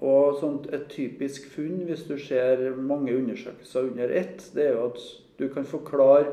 [0.00, 4.84] og sånt, et typisk funn, hvis du ser mange undersøkelser under ett, det er jo
[4.92, 5.00] at
[5.38, 6.26] du kan forklare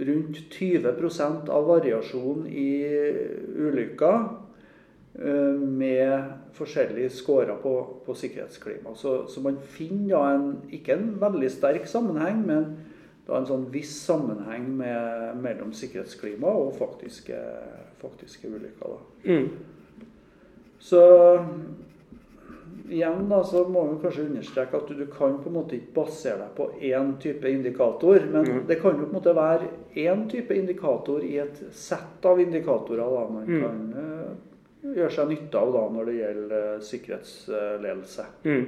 [0.00, 2.68] rundt 20% av variasjonen i
[3.58, 4.20] ulykker
[5.18, 7.74] eh, med forskjellige scorer på,
[8.06, 8.94] på sikkerhetsklima.
[8.94, 12.70] Så, så man finner da en, ikke en veldig sterk sammenheng, men
[13.30, 17.38] en sånn viss sammenheng med, mellom sikkerhetsklima og faktiske,
[18.00, 18.96] faktiske ulykker.
[19.22, 19.50] Mm.
[20.80, 21.02] Så
[22.90, 25.94] igjen da, så må vi kanskje understreke at du, du kan på en måte ikke
[26.00, 28.60] basere deg på én type indikator, men mm.
[28.68, 29.70] det kan jo på en måte være
[30.02, 33.62] én type indikator i et sett av indikatorer da, man Mm.
[33.62, 38.26] kan uh, gjøre seg nytte av da, når det gjelder uh, sikkerhetsledelse.
[38.44, 38.66] Mm.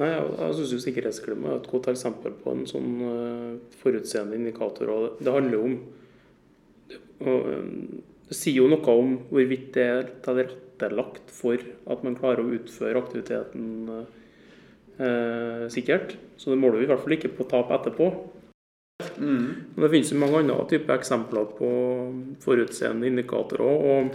[0.00, 4.90] Nei, jeg, jeg syns sikkerhetsklima er et godt eksempel på en sånn uh, forutseende indikator.
[4.90, 5.78] og Det, handler jo om
[6.88, 7.00] det,
[8.34, 10.12] sier jo noe om hvorvidt det er
[10.84, 11.58] tilrettelagt for
[11.90, 13.90] at man klarer å utføre aktiviteten
[14.98, 16.16] eh, sikkert.
[16.36, 18.12] Så det måler vi i hvert fall ikke på tap etterpå.
[19.18, 19.74] Mm.
[19.74, 21.68] det finnes jo mange andre typer eksempler på
[22.44, 23.66] forutseende indikatorer.
[23.66, 24.14] og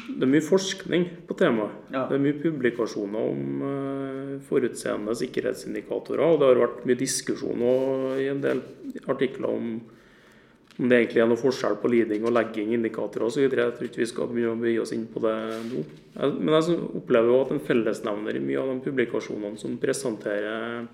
[0.00, 1.74] det er mye forskning på temaet.
[1.92, 2.06] Ja.
[2.08, 6.24] Det er mye publikasjoner om eh, forutseende sikkerhetsindikatorer.
[6.24, 7.64] Og det har vært mye diskusjon
[8.18, 8.62] i en del
[9.06, 9.74] artikler om
[10.80, 13.42] om det egentlig er noe forskjell på leading og legging, indikatorer osv.
[13.44, 15.34] Jeg tror ikke vi skal begynne å bøye oss inn på det
[15.66, 15.82] nå.
[16.38, 20.86] Men jeg opplever jo at en fellesnevner i mye av de publikasjonene som presenterer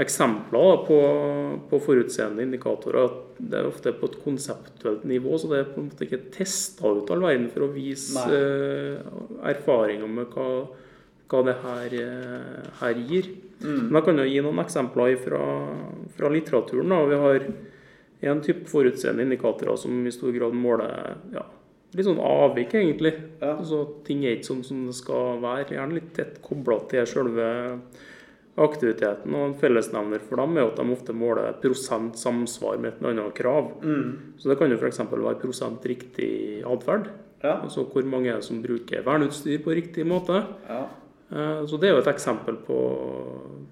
[0.00, 0.98] eksempler på,
[1.68, 5.82] på forutseende indikatorer, at det er ofte på et konseptuelt nivå, så det er på
[5.82, 9.10] en måte ikke testa ut all verden for å vise eh,
[9.52, 10.46] erfaringer med hva,
[11.28, 13.28] hva det her, eh, her gir.
[13.60, 13.90] Mm.
[13.90, 15.42] Men jeg kan jo gi noen eksempler fra,
[16.16, 16.96] fra litteraturen.
[16.96, 17.02] Da.
[17.12, 17.46] Vi har
[18.30, 21.42] en type forutseende indikatorer som i stor grad måler ja,
[21.92, 23.12] litt sånn avvik, egentlig.
[23.40, 23.56] Ja.
[23.58, 25.74] Altså, ting er ikke sånn som det skal være.
[25.74, 27.48] Gjerne litt tett kobla til selve
[28.62, 29.32] aktiviteten.
[29.34, 33.14] Og en fellesnevner for dem er at de ofte måler prosent samsvar med et eller
[33.16, 33.70] annet krav.
[33.82, 34.34] Mm.
[34.40, 35.00] Så det kan jo f.eks.
[35.10, 36.32] være prosent riktig
[36.68, 37.08] atferd.
[37.42, 37.58] Ja.
[37.64, 40.44] Altså hvor mange er som bruker verneutstyr på riktig måte.
[40.68, 40.82] Ja.
[41.32, 42.78] Eh, Så det er jo et eksempel på,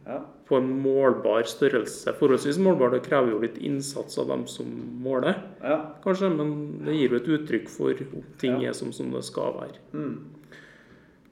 [0.07, 0.23] Ja.
[0.51, 2.11] På en målbar størrelse.
[2.19, 2.91] Forholdsvis målbar.
[2.97, 4.67] Det krever jo litt innsats av dem som
[5.05, 5.79] måler, ja.
[6.03, 6.51] kanskje, men
[6.83, 8.71] det gir jo et uttrykk for om ting Ja.
[8.73, 9.79] er som, som det skal være.
[9.95, 10.17] Mm.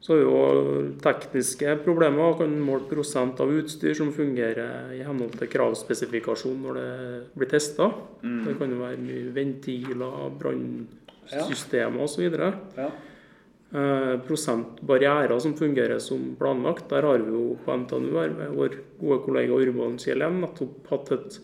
[0.00, 2.36] Så er jo tekniske problemer.
[2.38, 6.92] Kan måle prosent av utstyr som fungerer i henhold til kravspesifikasjon når det
[7.34, 7.90] blir testa.
[8.22, 8.44] Mm.
[8.46, 12.30] Det kan jo være mye ventiler, brannsystemer osv.
[12.30, 12.52] ja.
[12.78, 13.04] Eh,
[13.70, 16.88] prosent barrierer som fungerer som planlagt.
[16.88, 21.12] Der har vi jo på NTNU her med vår gode kollega Urban Kjellem nettopp hatt
[21.12, 21.40] et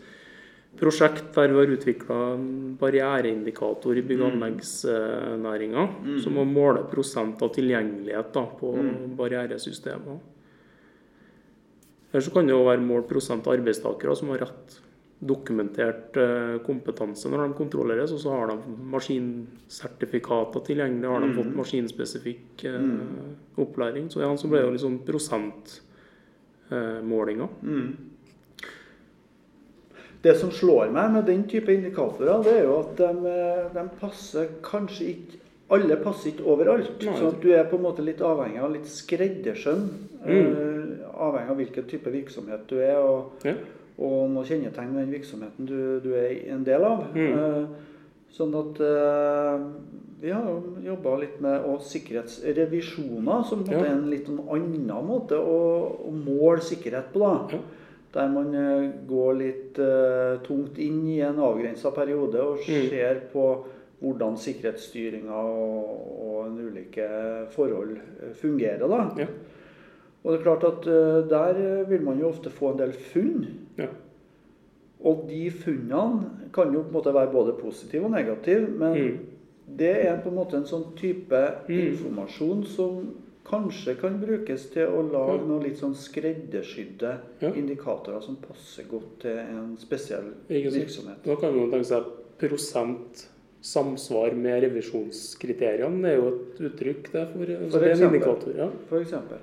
[0.81, 2.47] prosjekt der vi har utvikla en
[2.81, 5.85] barriereindikator i bygg- og anleggsnæringa,
[6.25, 8.73] som må måle prosent av tilgjengelighet da, på
[9.21, 10.19] barrieresystemer.
[12.11, 14.81] Eller så kan det jo være målt prosent av arbeidstakere som har rett
[15.27, 18.57] dokumentert eh, kompetanse når de kontrolleres, og så har de
[18.93, 22.95] maskinsertifikater tilgjengelig, har de fått maskinspesifikk eh,
[23.65, 24.05] opplæring.
[24.13, 27.49] Så ja, så ble det jo liksom prosentmålinger.
[27.63, 27.91] Mm.
[30.25, 33.89] Det som slår meg med den type indikatorer, det er jo at de, eh, de
[34.01, 35.37] passer kanskje ikke
[35.73, 37.01] Alle passer ikke overalt.
[37.01, 37.17] Nei.
[37.17, 39.89] Så du er på en måte litt avhengig av litt skreddersøm.
[40.21, 40.29] Mm.
[40.29, 43.01] Uh, avhengig av hvilken type virksomhet du er.
[43.01, 43.57] Og, Ja.
[43.98, 47.04] Og noe kjennetegn ved den virksomheten du, du er en del av.
[47.14, 47.38] Mm.
[47.38, 47.66] Eh,
[48.35, 49.66] sånn at eh,
[50.24, 53.78] vi har jo jobba litt med og sikkerhetsrevisjoner, som Ja.
[53.78, 55.59] er en litt annen måte å,
[56.09, 57.20] å måle sikkerhet på.
[57.20, 57.48] da.
[57.52, 57.59] Ja.
[58.14, 62.88] Der man eh, går litt uh, tungt inn i en avgrensa periode og Mm.
[62.88, 63.64] ser på
[64.00, 65.88] hvordan sikkerhetsstyringa og,
[66.22, 67.09] og en ulike
[67.50, 67.96] forhold
[68.35, 68.87] fungerer.
[68.88, 69.11] da.
[69.18, 69.26] Ja.
[70.25, 72.93] Og det er klart at eh, der eh, vil man jo ofte få en del
[72.93, 73.47] funn.
[73.79, 73.87] Ja.
[75.05, 79.19] Og de funnene kan jo på en måte være både positive og negative, men Mm.
[79.79, 81.93] det er på en måte en sånn type Mm.
[81.93, 85.45] informasjon som kanskje kan brukes til å lage Ja.
[85.47, 87.51] noen litt sånn skreddersydde Ja.
[87.53, 91.23] indikatorer som passer godt til en spesiell virksomhet.
[91.25, 92.05] Da kan man tenke seg
[92.39, 93.29] prosent
[93.61, 96.03] samsvar med revisjonskriteriene.
[96.03, 98.57] Det er jo et uttrykk der for, altså For det er en indikator.
[98.57, 98.69] Ja.
[98.89, 99.39] For eksempel.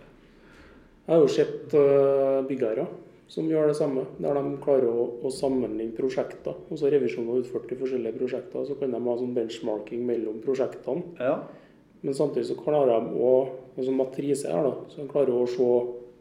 [1.06, 2.86] Jeg har jo sett øh, byggere
[3.32, 6.58] som gjør det samme, der de klarer å, å sammenligne prosjekter.
[6.68, 11.14] og revisjon har utført i forskjellige prosjekter, så kan de ha sånn benchmarking mellom prosjektene.
[11.20, 11.38] Ja.
[12.02, 13.32] Men samtidig så klarer de å
[13.78, 15.70] altså matrise her da, så de klarer å se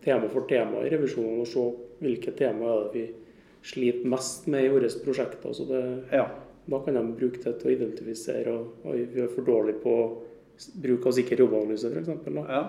[0.05, 1.65] tema for tema i revisjonen og se
[2.01, 3.05] hvilke tema er det vi
[3.67, 5.57] sliter mest med i våre prosjekter.
[5.57, 5.83] Så det,
[6.15, 6.29] ja.
[6.71, 9.97] da kan de bruke det til å identifisere og, og vi er for dårlige på
[10.79, 12.15] bruk av sikker jobbanalyse f.eks.
[12.39, 12.63] Ja.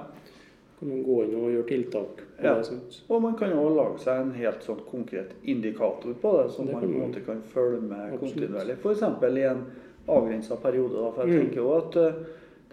[0.81, 2.21] Kan man gå inn og gjøre tiltak.
[2.41, 2.55] Ja.
[2.57, 2.79] det.
[3.07, 6.73] Og man kan jo lage seg en helt sånn konkret indikator på det, som Det
[6.73, 8.33] man måte kan følge med Absolutt.
[8.33, 8.77] kontinuerlig.
[8.81, 9.01] F.eks.
[9.37, 9.65] i en
[10.09, 10.97] avgrensa periode.
[10.97, 11.11] Da.
[11.11, 11.41] For jeg Mm.
[11.45, 12.13] tenker jo at uh,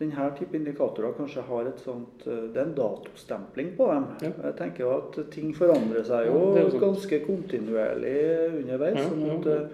[0.01, 4.05] denne type indikatorer kanskje har et sånt uh, Det er en datostempling på dem.
[4.23, 4.31] Ja.
[4.49, 8.16] Jeg tenker jo at ting forandrer seg jo Ja, ganske kontinuerlig
[8.62, 8.97] underveis.
[8.97, 9.68] Ja, sånn at uh,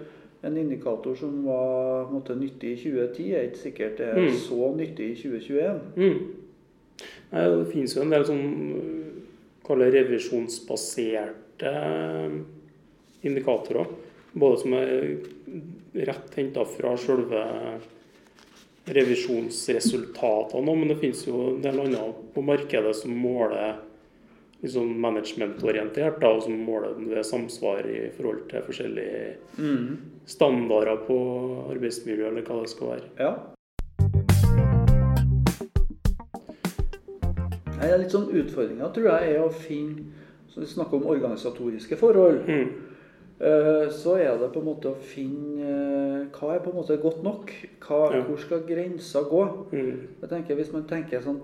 [0.45, 4.33] en indikator som var måtte, nyttig i 2010, er ikke sikkert er Mm.
[4.35, 5.79] så nyttig i 2021.
[5.95, 6.19] Mm.
[7.31, 8.45] Nei, det finnes jo en del sånn
[9.65, 12.35] kaller revisjonsbaserte eh,
[13.25, 13.87] indikatorer.
[14.35, 15.17] Både som er
[16.05, 17.41] rett henta fra selve
[18.85, 23.77] revisjonsresultatene, men det finnes jo en del andre på markedet som måler
[24.61, 29.97] liksom managementorientert, og som måler ved samsvar i forhold til forskjellige Mm.
[30.25, 31.17] standarder på
[31.71, 33.09] arbeidsmiljø, eller hva det skal være.
[33.19, 33.54] Ja.
[37.85, 40.05] Det er litt sånn Utfordringa tror jeg er å finne
[40.49, 42.47] Så vi snakker om organisatoriske forhold.
[42.47, 42.69] Mm.
[43.39, 46.97] eh, Så er det på en måte å finne eh, hva er på en måte
[47.01, 47.51] godt nok.
[47.85, 48.23] Hva, Ja.
[48.23, 49.43] Hvor skal grensa gå?
[49.71, 50.07] Mm.
[50.21, 51.41] Jeg tenker Hvis man tenker sånn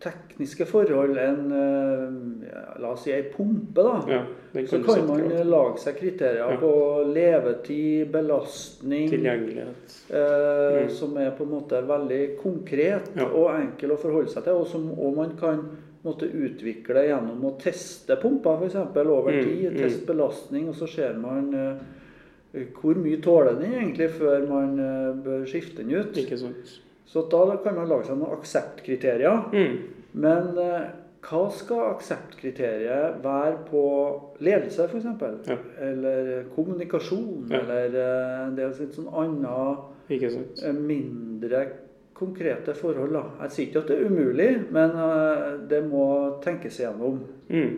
[0.00, 3.96] tekniske forhold, enn eh, ja, La oss si ei pumpe, da.
[4.08, 4.20] Ja,
[4.66, 6.56] Så kan man lage seg kriterier Ja.
[6.60, 6.70] på
[7.14, 9.96] levetid, belastning Tilgjengelighet.
[10.10, 10.90] eh, Mm.
[10.90, 14.90] som er på en måte veldig konkret og enkel å forholde seg til, og som
[14.98, 15.68] og man kan
[16.04, 18.76] måtte utvikle gjennom å teste pumpa f.eks.
[18.96, 19.72] over Mm, tid.
[19.72, 19.78] mm.
[19.78, 25.14] Teste belastning, og så ser man eh, hvor mye tåler den egentlig før man eh,
[25.24, 26.16] bør skifte den ut.
[26.16, 26.80] Ikke sant.
[27.08, 29.46] Så da kan man lage seg noen akseptkriterier.
[29.54, 29.76] Mm.
[30.20, 30.88] Men eh,
[31.28, 33.82] hva skal akseptkriteriet være på
[34.44, 35.48] ledelse, f.eks.?
[35.48, 35.58] Ja.
[35.88, 37.48] Eller kommunikasjon?
[37.50, 37.62] Ja.
[37.64, 37.98] Eller
[38.44, 40.64] en det er litt sånn annet sant.
[40.64, 41.62] eh, mindre
[42.18, 43.14] konkrete forhold.
[43.14, 43.24] Da.
[43.44, 46.04] Jeg sier ikke at det er umulig, men eh, det må
[46.44, 47.22] tenkes igjennom.
[47.48, 47.72] Mm.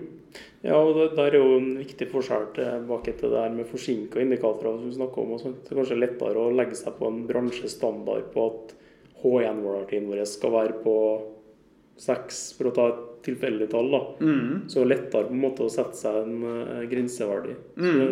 [0.63, 4.77] Ja, og der er jo en viktig forskjell tilbake til det her med forsinka indikatorer
[4.77, 5.33] som vi snakker om.
[5.37, 5.65] Og sånt.
[5.65, 8.77] Det er kanskje lettere å legge seg på en bransjestandard på at
[9.21, 10.97] H1-vålertiden vår skal være på
[12.01, 13.91] seks, for å ta et tilfeldig tall.
[13.93, 14.01] da.
[14.21, 14.69] Mm.
[14.69, 17.55] Så det er lettere på en måte å sette seg en eh, grenseverdi.
[17.77, 17.99] Mm.
[18.01, 18.09] det,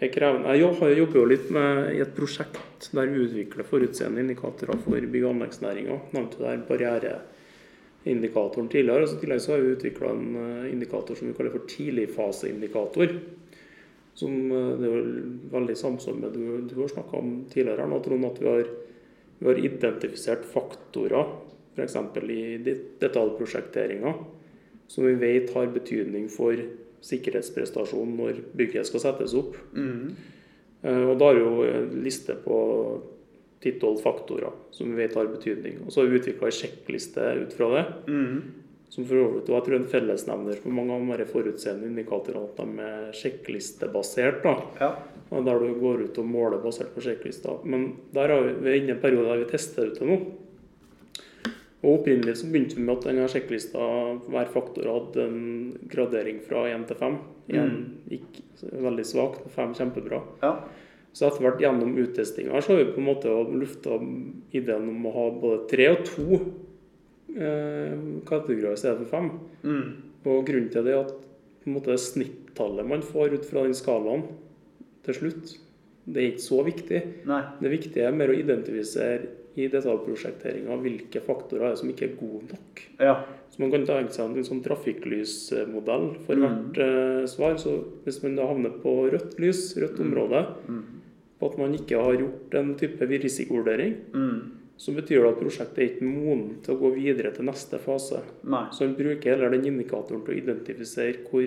[0.00, 0.54] det er krevende.
[0.54, 0.62] Jeg
[1.02, 5.32] jobber jo litt med i et prosjekt der vi utvikler forutseende indikatorer for bygg- og
[5.34, 5.94] anleggsnæringa.
[6.16, 9.02] Nevnte der barriereindikatoren tidligere.
[9.02, 11.64] og så I tillegg så har vi utvikla en eh, indikator som vi kaller for
[11.74, 13.08] tidligfaseindikator.
[14.14, 14.96] Som eh, det er
[15.52, 18.64] veldig samsvar med du, du har snakka om tidligere, nå, Trond, at vi har,
[19.38, 21.26] vi har identifisert faktorer,
[21.76, 21.96] f.eks.
[22.30, 24.14] i det- detaljprosjekteringa,
[24.88, 26.54] som vi vet har betydning for
[27.04, 29.56] sikkerhetsprestasjon når bygget skal settes opp.
[29.74, 30.14] Mm.
[30.84, 33.00] Eh, Og da har vi jo en liste på
[33.64, 35.78] 10-12 faktorer som vi vet har betydning.
[35.86, 37.84] Og så har vi utvikla ei sjekkliste ut fra det.
[38.08, 38.42] Mm.
[38.90, 42.84] Som for øvrig, jeg tror en fellesnevner for mange av de forutseende indikatorene at de
[42.84, 44.42] er sjekklistebasert.
[44.44, 44.54] da.
[44.80, 44.90] Ja.
[45.30, 47.62] Der du går ut og måler basert på sjekklister.
[47.64, 50.08] Men der har vi, vi er inne i en periode der vi tester ut det
[50.08, 50.18] nå.
[51.84, 53.88] Og Opprinnelig så begynte vi med at denne sjekklista
[54.24, 55.42] hver faktor hadde en
[55.90, 57.18] gradering fra 1 til 5.
[57.52, 57.74] 1
[58.12, 58.38] gikk
[58.86, 60.22] veldig svakt, 5 kjempebra.
[60.44, 60.56] ja.
[61.14, 64.00] Så etter hvert gjennom uttestinga så har vi på en måte lufta
[64.50, 66.40] ideen om å ha både tre og to
[67.38, 67.92] eh,
[68.26, 69.28] kategorier i stedet for fem.
[69.62, 69.84] Mm.
[70.24, 73.78] Og grunnen til det er at på en måte snittallet man får ut fra den
[73.78, 74.26] skalaen
[75.04, 75.54] til slutt,
[76.06, 77.00] det er ikke så viktig.
[77.28, 77.42] Nei.
[77.62, 82.48] Det viktige er mer å identifisere i detaljprosjekteringa hvilke faktorer er som ikke er gode
[82.50, 82.82] nok.
[82.98, 83.14] Ja.
[83.54, 86.72] Så Man kan tenke seg en sånn trafikklysmodell for Mm.
[86.74, 87.54] hvert eh, svar.
[87.58, 90.82] Så Hvis man da havner på rødt lys, rødt område, Mm.
[91.40, 94.50] på at man ikke har gjort en type risikovurdering, Mm.
[94.76, 98.22] så betyr det at prosjektet er ikke modent til å gå videre til neste fase.
[98.44, 98.66] Nei.
[98.72, 101.42] Så man bruker heller den indikatoren til å identifisere hvor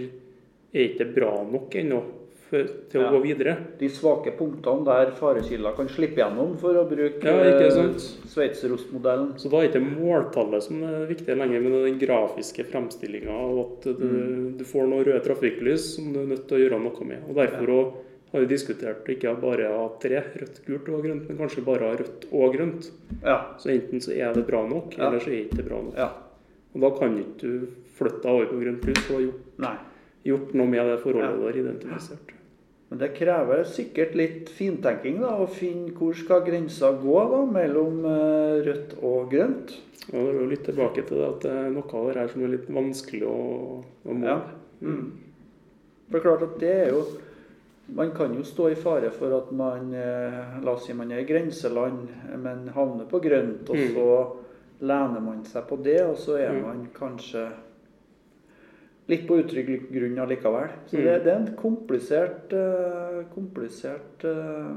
[0.74, 2.03] er ikke det bra nok ennå
[2.49, 3.57] for, til å gå videre.
[3.79, 7.97] De svake punktene der farekilder kan slippe gjennom, for å bruke Ja, eh,
[8.31, 9.33] sveitserostmodellen.
[9.39, 13.81] Så da er ikke måltallet som er viktig lenger, men den grafiske fremstillinga av at
[13.99, 14.57] du, Mm.
[14.57, 17.23] du får noen røde trafikklys som du er nødt til å gjøre noe med.
[17.29, 17.93] Og Derfor også
[18.33, 21.95] har vi diskutert ikke bare ha tre, rødt, gult og grønt, men kanskje bare ha
[21.95, 22.91] rødt og grønt.
[23.23, 23.55] Ja.
[23.57, 25.07] Så enten så er det bra nok, Ja.
[25.07, 25.95] eller så er det ikke bra nok.
[25.95, 26.09] ja.
[26.75, 27.67] Og da kan ikke du
[27.97, 29.31] flytte deg over på grønt lys, for du
[29.63, 29.79] har gjort,
[30.25, 31.35] gjort noe med det forholdet Ja.
[31.35, 32.33] du har identifisert.
[32.89, 37.97] Men det krever sikkert litt fintenking da, å finne hvor skal grensa gå da, mellom
[38.07, 39.73] eh, rødt og grønt.
[40.07, 42.29] Ja, det er jo litt tilbake til det at det er noe av det her
[42.31, 43.38] som er litt vanskelig å,
[44.07, 44.38] å måle.
[44.38, 44.38] Ja.
[44.88, 45.11] Mm.
[46.07, 47.05] For det er klart at det er jo
[47.88, 51.21] Man kan jo stå i fare for at man eh, La oss si man er
[51.21, 52.09] i grenseland,
[52.43, 53.93] men havner på grønt, og Mm.
[53.95, 56.61] så lener man seg på det, og så er Mm.
[56.65, 57.45] man kanskje
[59.08, 60.70] litt på utrygg grunn allikevel.
[60.88, 61.03] Så Mm.
[61.05, 64.74] det, det er en komplisert, eh, komplisert eh,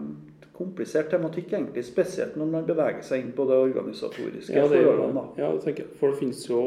[0.61, 5.15] komplisert tematikk, egentlig, spesielt når man beveger seg inn på det organisatoriske Ja, det, forholdene.
[5.15, 5.43] da.
[5.43, 5.95] ja, det tenker jeg.
[5.97, 6.61] For det finnes jo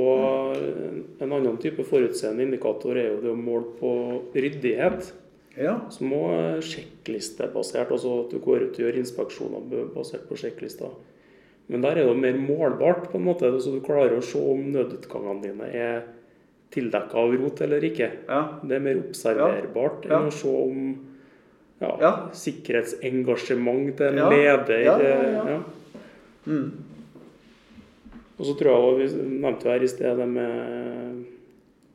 [0.56, 5.12] en- en annen type forutseende indikator er jo det å måle på ryddighet.
[5.56, 5.88] Ja.
[5.90, 10.90] Som òg er sjekklistebasert, altså at du går ut og gjør inspeksjoner basert på sjekklister.
[11.70, 14.72] Men der er det mer målbart, på en måte, så du klarer å se om
[14.74, 16.04] nødutgangene dine er
[16.74, 18.10] tildekka av rot eller ikke.
[18.28, 18.42] ja.
[18.64, 20.80] Det er mer observerbart enn å se om
[21.84, 25.64] ja, sikkerhetsengasjement til en leder.
[26.46, 26.68] Mm.
[28.34, 31.24] Og så tror jeg Vi nevnte jo her i sted det med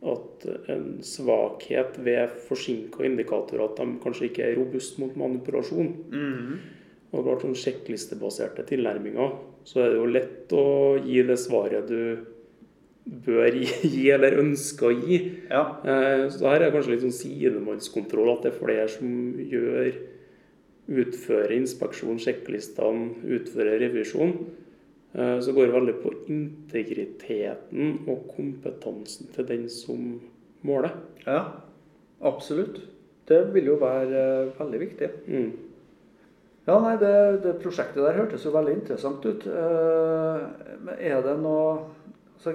[0.08, 5.88] at en svakhet ved forsinka indikatorer at de kanskje ikke er robuste mot manipulasjon.
[6.14, 6.58] Mm.
[7.08, 9.32] Og klart sånn sjekklistebaserte tilnærminger,
[9.66, 10.66] så er det jo lett å
[11.02, 12.00] gi det svaret du
[13.08, 15.18] bør gi, eller ønsker å gi.
[15.48, 15.62] Ja.
[15.84, 19.92] Eh, Så her er kanskje litt sånn sidemannskontroll, at det er flere som gjør
[20.88, 24.34] utfører inspeksjon, sjekklistene, utfører revisjon.
[25.14, 30.18] Eh, Så går det veldig på integriteten og kompetansen til den som
[30.66, 30.92] måler.
[31.26, 31.42] Ja,
[32.20, 32.82] absolutt.
[33.28, 35.08] Det vil jo være eh, veldig viktig.
[35.28, 35.48] Mm.
[36.68, 39.46] Ja, nei, det, det prosjektet der hørtes jo veldig interessant ut.
[39.48, 41.78] Men er det noe
[42.34, 42.52] altså,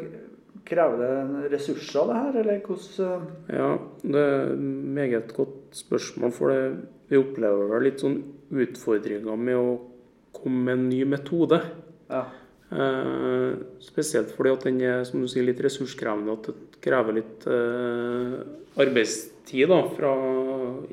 [0.64, 3.72] Krever det ressurser, det her, eller hvordan eh, Ja,
[4.04, 4.62] det er et
[5.00, 6.32] meget godt spørsmål.
[6.36, 6.62] For det,
[7.10, 8.22] vi opplever vel litt sånn
[8.54, 9.76] utfordringer med å
[10.34, 11.60] komme med en ny metode.
[12.08, 12.24] Ja.
[12.74, 13.52] Eh,
[13.84, 16.38] spesielt fordi at den er som du sier, litt ressurskrevende.
[16.38, 18.40] At det krever litt eh,
[18.80, 20.14] arbeidstid da, fra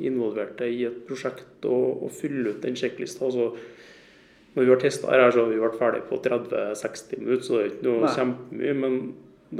[0.02, 3.30] involverte i et prosjekt å, fylle ut den sjekklista.
[3.30, 3.52] Altså,
[4.54, 7.62] når vi har testa her, så har vi vært ferdig på 30-60 minutter, så det
[7.62, 8.78] er ikke noe kjempemye.
[8.82, 8.96] Men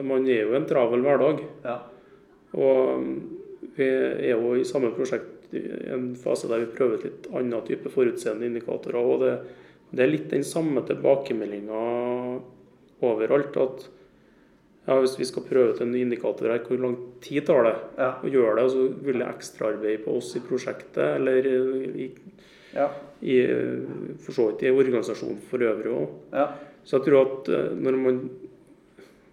[0.07, 1.41] man er jo en travel hverdag.
[1.65, 1.79] ja.
[2.55, 3.19] Og mm,
[3.77, 5.61] vi er jo i samme prosjekt i
[5.95, 8.99] en fase der vi prøver ut litt annen type forutseende indikatorer.
[8.99, 9.33] Og det,
[9.95, 11.83] det er litt den samme tilbakemeldinga
[13.07, 13.57] overalt.
[13.57, 13.87] At
[14.89, 18.11] ja, hvis vi skal prøve ut en indikator her, hvor lang tid tar det Ja.
[18.23, 18.65] å gjøre det?
[18.65, 22.11] Og så vil det ekstraarbeid på oss i prosjektet, eller i,
[22.75, 22.89] Ja.
[23.23, 23.37] i
[24.19, 26.09] for så vidt i organisasjonen for øvrig òg.
[26.33, 26.49] ja.
[26.85, 28.31] Så jeg tror at eh, når man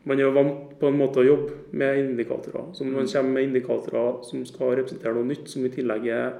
[0.08, 2.70] man er jo vant på en måte å jobbe med indikatorer.
[2.74, 6.38] Så når man kommer med indikatorer som skal representere noe nytt, som i tillegg er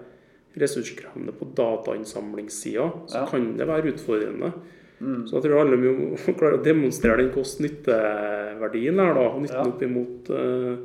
[0.58, 3.26] ressurskrevende på datainnsamlingssida, så Ja.
[3.30, 4.54] kan det være utfordrende.
[5.00, 5.28] Mm.
[5.28, 9.28] Så jeg tror det må klare å demonstrere den kost-nytte-verdien her, da.
[9.38, 9.68] Nytten Ja.
[9.68, 10.78] opp imot uh,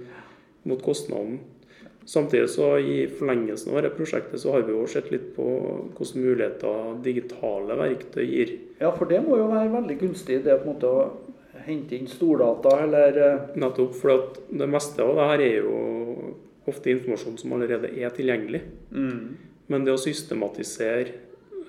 [0.64, 1.38] mot kostnaden.
[2.04, 5.44] Samtidig så i forlengelsen av dette prosjektet så har vi jo sett litt på
[5.94, 8.58] hvilke muligheter digitale verktøy gir.
[8.80, 11.10] ja, for det må jo være veldig gunstig, det på en måte å
[11.66, 13.94] hente inn stordata, eller eh, Nettopp.
[13.98, 15.76] For det meste av det her er jo
[16.70, 18.62] ofte informasjon som allerede er tilgjengelig.
[18.92, 19.24] mm.
[19.72, 21.04] Men det å systematisere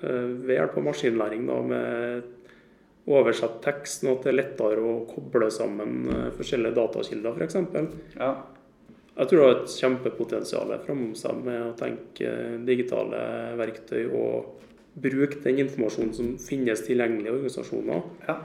[0.02, 2.32] eh, ved hjelp av maskinlæring da, med
[3.06, 7.56] oversatt tekst, sånn at det er lettere å koble sammen eh, forskjellige datakilder f.eks.
[8.18, 8.32] Ja.
[9.14, 12.32] Jeg tror det har et kjempepotensial framom seg med å tenke
[12.66, 13.20] digitale
[13.60, 14.64] verktøy og
[14.94, 18.36] bruke den informasjonen som finnes tilgjengelig i organisasjoner, Ja.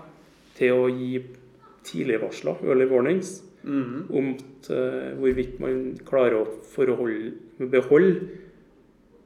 [0.58, 1.24] til å gi
[1.84, 3.43] tidligvarsler, early warnings.
[3.63, 4.07] mm.
[4.15, 4.30] om
[4.69, 6.45] eh, hvorvidt man klarer å
[7.59, 8.21] beholde,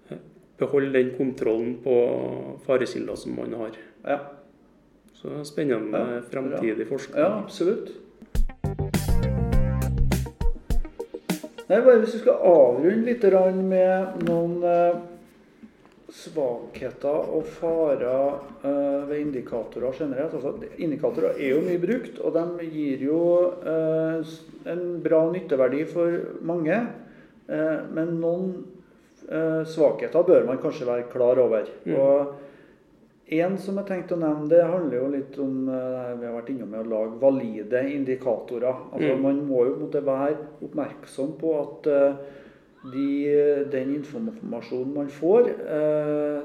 [0.10, 0.18] eh,
[0.58, 1.98] beholde den kontrollen på
[2.66, 3.78] farekilder som man har.
[4.04, 4.20] Ja.
[5.14, 7.20] Så spennende Ja, fremtidig forskning.
[7.22, 7.94] ja, absolutt.
[11.70, 13.24] Nei, bare Hvis vi skal avrunde litt
[13.70, 14.98] med noen eh,
[16.14, 20.36] svakheter og farer uh, ved indikatorer generelt.
[20.38, 23.22] Altså, indikatorer er jo mye brukt, og de gir jo
[23.66, 24.36] uh,
[24.70, 26.78] en bra nytteverdi for mange.
[27.50, 28.54] Uh, men noen
[29.24, 31.70] svakheter bør man kanskje være klar over.
[31.88, 31.94] Mm.
[31.96, 36.50] Og en som jeg tenkte å nevne, det handler jo litt om Vi har vært
[36.52, 38.82] innom med å lage valide indikatorer.
[38.92, 39.24] Altså Mm.
[39.24, 40.36] Man må jo på en måte være
[40.68, 41.90] oppmerksom på at
[42.92, 43.08] de,
[43.72, 46.44] den informasjonen man får, eh,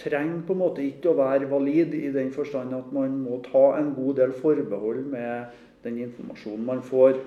[0.00, 3.74] trenger på en måte ikke å være valid i den forstand at man må ta
[3.78, 7.20] en god del forbehold med den informasjonen man får.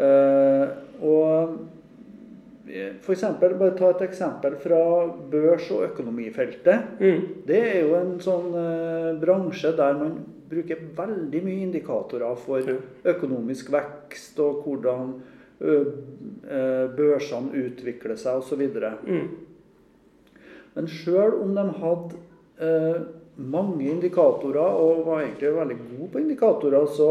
[0.00, 0.66] Eh,
[1.04, 1.58] og
[3.02, 4.80] for eksempel, bare ta et eksempel fra
[5.32, 7.00] børs- og økonomifeltet.
[7.00, 7.24] Mm.
[7.46, 10.20] Det er jo en sånn eh, bransje der man
[10.50, 12.72] bruker veldig mye indikatorer for
[13.10, 18.62] økonomisk vekst og hvordan eh, børsene utvikler seg osv.
[19.04, 19.26] Mm.
[20.76, 22.20] Men sjøl om de hadde
[22.62, 23.02] eh,
[23.40, 27.10] mange indikatorer og var egentlig veldig gode på indikatorer, så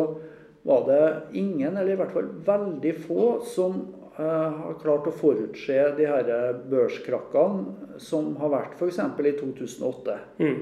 [0.67, 1.05] var det
[1.39, 3.79] ingen, eller i hvert fall veldig få, som
[4.17, 9.01] eh, har klart å forutse de her børskrakkene som har vært f.eks.
[9.01, 10.19] i 2008.
[10.39, 10.59] Mm.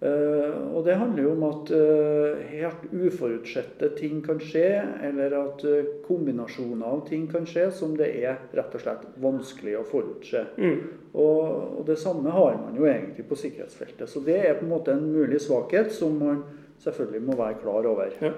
[0.00, 4.66] Eh, og det handler jo om at eh, helt uforutsette ting kan skje,
[5.06, 9.78] eller at eh, kombinasjoner av ting kan skje som det er rett og slett vanskelig
[9.78, 10.42] å forutse.
[10.58, 10.80] Mm.
[11.14, 14.10] Og, og det samme har man jo egentlig på sikkerhetsfeltet.
[14.10, 16.42] Så det er på en måte en mulig svakhet som man
[16.82, 18.10] selvfølgelig må være klar over.
[18.20, 18.34] Ja.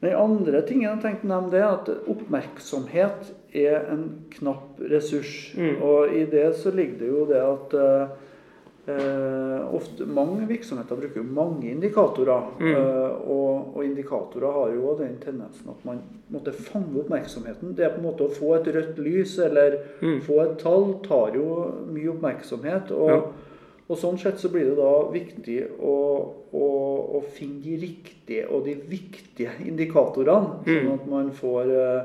[0.00, 5.50] Den andre tingen jeg tenkte å nevne, det er at oppmerksomhet er en knapp ressurs.
[5.56, 5.82] Mm.
[5.82, 7.76] Og i det så ligger det jo det at
[8.88, 12.44] eh, ofte, mange virksomheter bruker jo mange indikatorer.
[12.60, 12.68] Mm.
[12.70, 16.00] eh, og, og indikatorer har jo den tendensen at man
[16.32, 17.74] måtte fange oppmerksomheten.
[17.76, 20.20] Det er på en måte å få et rødt lys eller Mm.
[20.20, 22.90] få et tall tar jo mye oppmerksomhet.
[22.92, 23.22] og Ja.
[23.88, 25.94] og sånn sett så blir det da viktig å,
[26.52, 26.66] å,
[27.16, 30.94] å finne de riktige og de viktige indikatorene, sånn Mm.
[30.94, 32.02] at man får eh,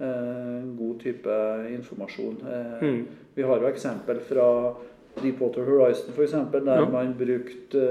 [0.00, 1.28] eh, en god type
[1.74, 2.36] informasjon.
[2.46, 3.06] Eh, Mm.
[3.34, 4.74] Vi har jo eksempel fra
[5.20, 6.84] Deepwater Horizon f.eks., der Ja.
[6.88, 7.82] man brukte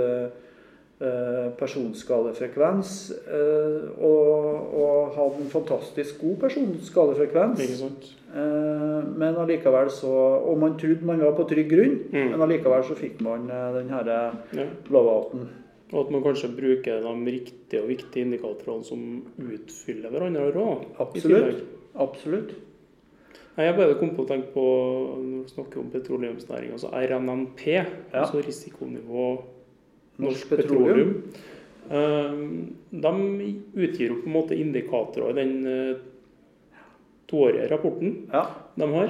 [1.02, 7.82] eh, eh, personskadefrekvens eh, og, og hadde en fantastisk god personskadefrekvens.
[7.82, 10.08] Eh, Men allikevel så
[10.48, 12.30] Og man trodde man var på trygg grunn, Mm.
[12.32, 14.66] men allikevel så fikk man eh, den herre Ja.
[14.90, 15.48] blowouten.
[15.94, 20.86] Og at man kanskje bruker de riktige og viktige indikatorene som utfyller hverandre òg.
[21.00, 21.64] Absolutt.
[22.00, 22.54] Absolutt.
[23.58, 24.62] Nei, Jeg bare kom på å tenke på
[25.20, 27.86] når du snakker om petroleumsnæringa, altså RNNP, Ja.
[28.24, 29.26] altså risikonivå
[30.20, 31.24] Norsk petroleum.
[31.90, 32.76] petroleum.
[32.92, 33.12] de
[33.76, 35.96] utgir jo på en måte indikatorer i den eh,
[37.28, 38.46] toårige rapporten Ja.
[38.78, 39.10] de har.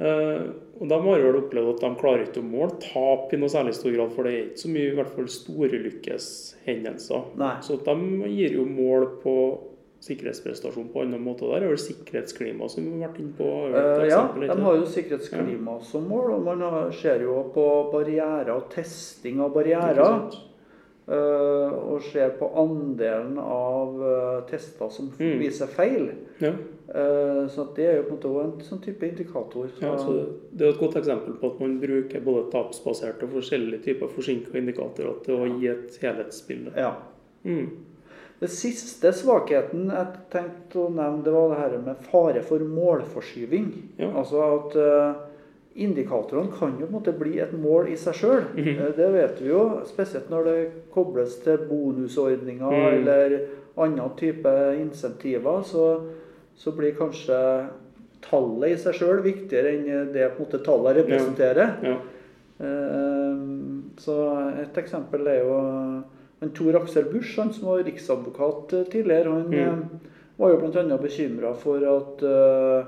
[0.00, 0.42] Eh,
[0.80, 3.74] og de har vel opplevd at de klarer ikke å måle tap i noe særlig
[3.76, 7.22] stor grad, for det er ikke så mye i hvert fall storulykkeshendelser.
[7.62, 7.94] Så de
[8.32, 9.34] gir jo mål på
[10.00, 11.50] sikkerhetsprestasjon på andre måter.
[11.52, 13.48] Der er vel sikkerhetsklima som vi har vært inne på.
[13.68, 14.22] Eh, ja,
[14.54, 19.52] de har jo sikkerhetsklima som mål, og man ser jo på barrierer og testing av
[19.54, 20.30] barrierer.
[21.08, 25.38] eh, Og ser på andelen av eh, tester som Mm.
[25.40, 26.10] viser feil.
[26.40, 26.52] Ja,
[27.48, 29.68] Så det er jo på en måte en sånn type indikator.
[29.80, 33.82] Ja, så Det er et godt eksempel på at man bruker både tapsbaserte og forskjellige
[33.84, 36.72] typer forsinka indikatorer til å gi et helhetsbilde.
[36.76, 36.94] ja.
[37.44, 37.70] Mm.
[38.40, 43.66] Det siste svakheten jeg tenkte å nevne, det var det her med fare for målforskyving.
[44.00, 44.08] Ja.
[44.16, 45.18] Altså at eh,
[45.84, 48.46] indikatorene kan jo på en måte bli et mål i seg sjøl.
[48.56, 48.94] Mhm.
[48.96, 50.56] Det vet vi jo, spesielt når det
[50.94, 52.88] kobles til bonusordninger Mm.
[52.94, 53.36] eller
[53.76, 55.60] annen type insentiver.
[55.62, 55.84] Så,
[56.56, 57.38] så blir kanskje
[58.24, 61.76] tallet i seg sjøl viktigere enn det på en måte tallet representerer.
[61.84, 61.98] Ja.
[62.60, 63.36] Eh,
[64.00, 64.16] Så
[64.62, 65.56] et eksempel er jo
[66.40, 69.54] men Tor Aksel Busch, han som var riksadvokat eh, tidligere, han Mm.
[69.54, 70.08] eh,
[70.40, 70.96] var jo bl.a.
[70.98, 72.86] bekymra for at uh,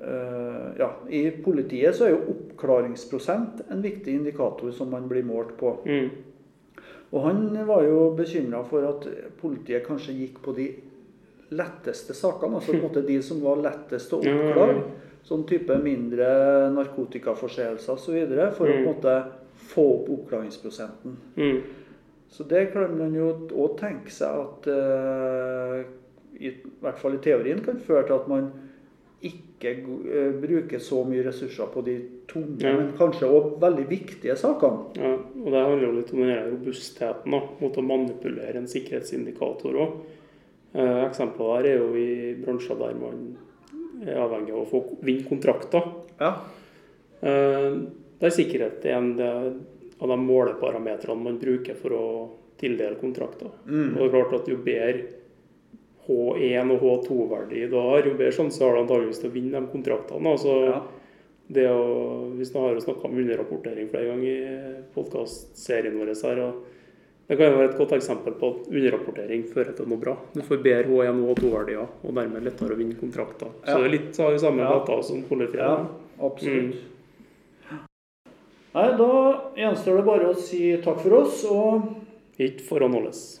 [0.00, 5.56] uh, ja, I politiet så er jo oppklaringsprosent en viktig indikator som man blir målt
[5.58, 5.72] på.
[5.86, 6.10] Mm.
[7.10, 9.08] Og han var jo bekymra for at
[9.40, 10.68] politiet kanskje gikk på de
[11.50, 14.82] letteste sakene, altså på en måte de som var lettest å oppklare.
[15.26, 18.14] Sånn type mindre narkotikaforseelser osv.
[18.54, 18.86] for å på en Mm.
[18.86, 19.16] måte
[19.74, 21.16] få opp oppklaringsprosenten.
[21.36, 21.58] Mm.
[22.30, 25.80] Så det kan man jo òg tenke seg at uh,
[26.40, 28.50] i hvert fall i teorien kan føre til at man
[29.26, 31.96] ikke uh, bruker så mye ressurser på de
[32.30, 32.76] tunge, Ja.
[32.78, 34.94] men kanskje òg veldig viktige sakene.
[34.96, 39.80] Ja, og Det handler jo litt om den robustheten da, mot å manipulere en sikkerhetsindikator
[39.82, 39.98] òg.
[40.70, 43.24] Uh, eksempler her er jo i bransjer der man
[44.06, 45.90] er avhengig av å få vinne kontrakter.
[46.22, 46.30] Ja.
[47.26, 47.90] Uh,
[48.22, 49.12] der sikkerhet er en
[50.00, 52.04] av de måleparametrene man bruker for å
[52.60, 53.52] tildele kontrakter.
[53.66, 53.94] Mm.
[53.96, 55.04] Og det er klart at Jo bedre
[56.10, 59.70] H1 og H2-verdi du har, jo bedre sjanse har du antageligvis til å vinne de
[59.72, 60.32] kontraktene.
[60.32, 60.80] Altså, ja.
[61.54, 61.84] det å,
[62.38, 66.42] hvis du har snakka om underrapportering flere ganger i podkastserien vår her.
[67.30, 70.16] Det kan jo være et godt eksempel på at underrapportering fører til noe bra.
[70.34, 73.52] Du får bedre H1 og H2-verdier, og dermed lettere å vinne kontrakter.
[73.62, 73.76] Ja.
[73.76, 74.72] Så det er litt av de samme Ja.
[74.80, 75.60] data som politiet.
[75.62, 75.86] ja,
[76.18, 76.80] absolutt.
[78.74, 81.44] Nei, Da gjenstår det bare å si takk for oss.
[81.44, 81.82] og
[82.38, 83.39] Ikke forhåndholdes.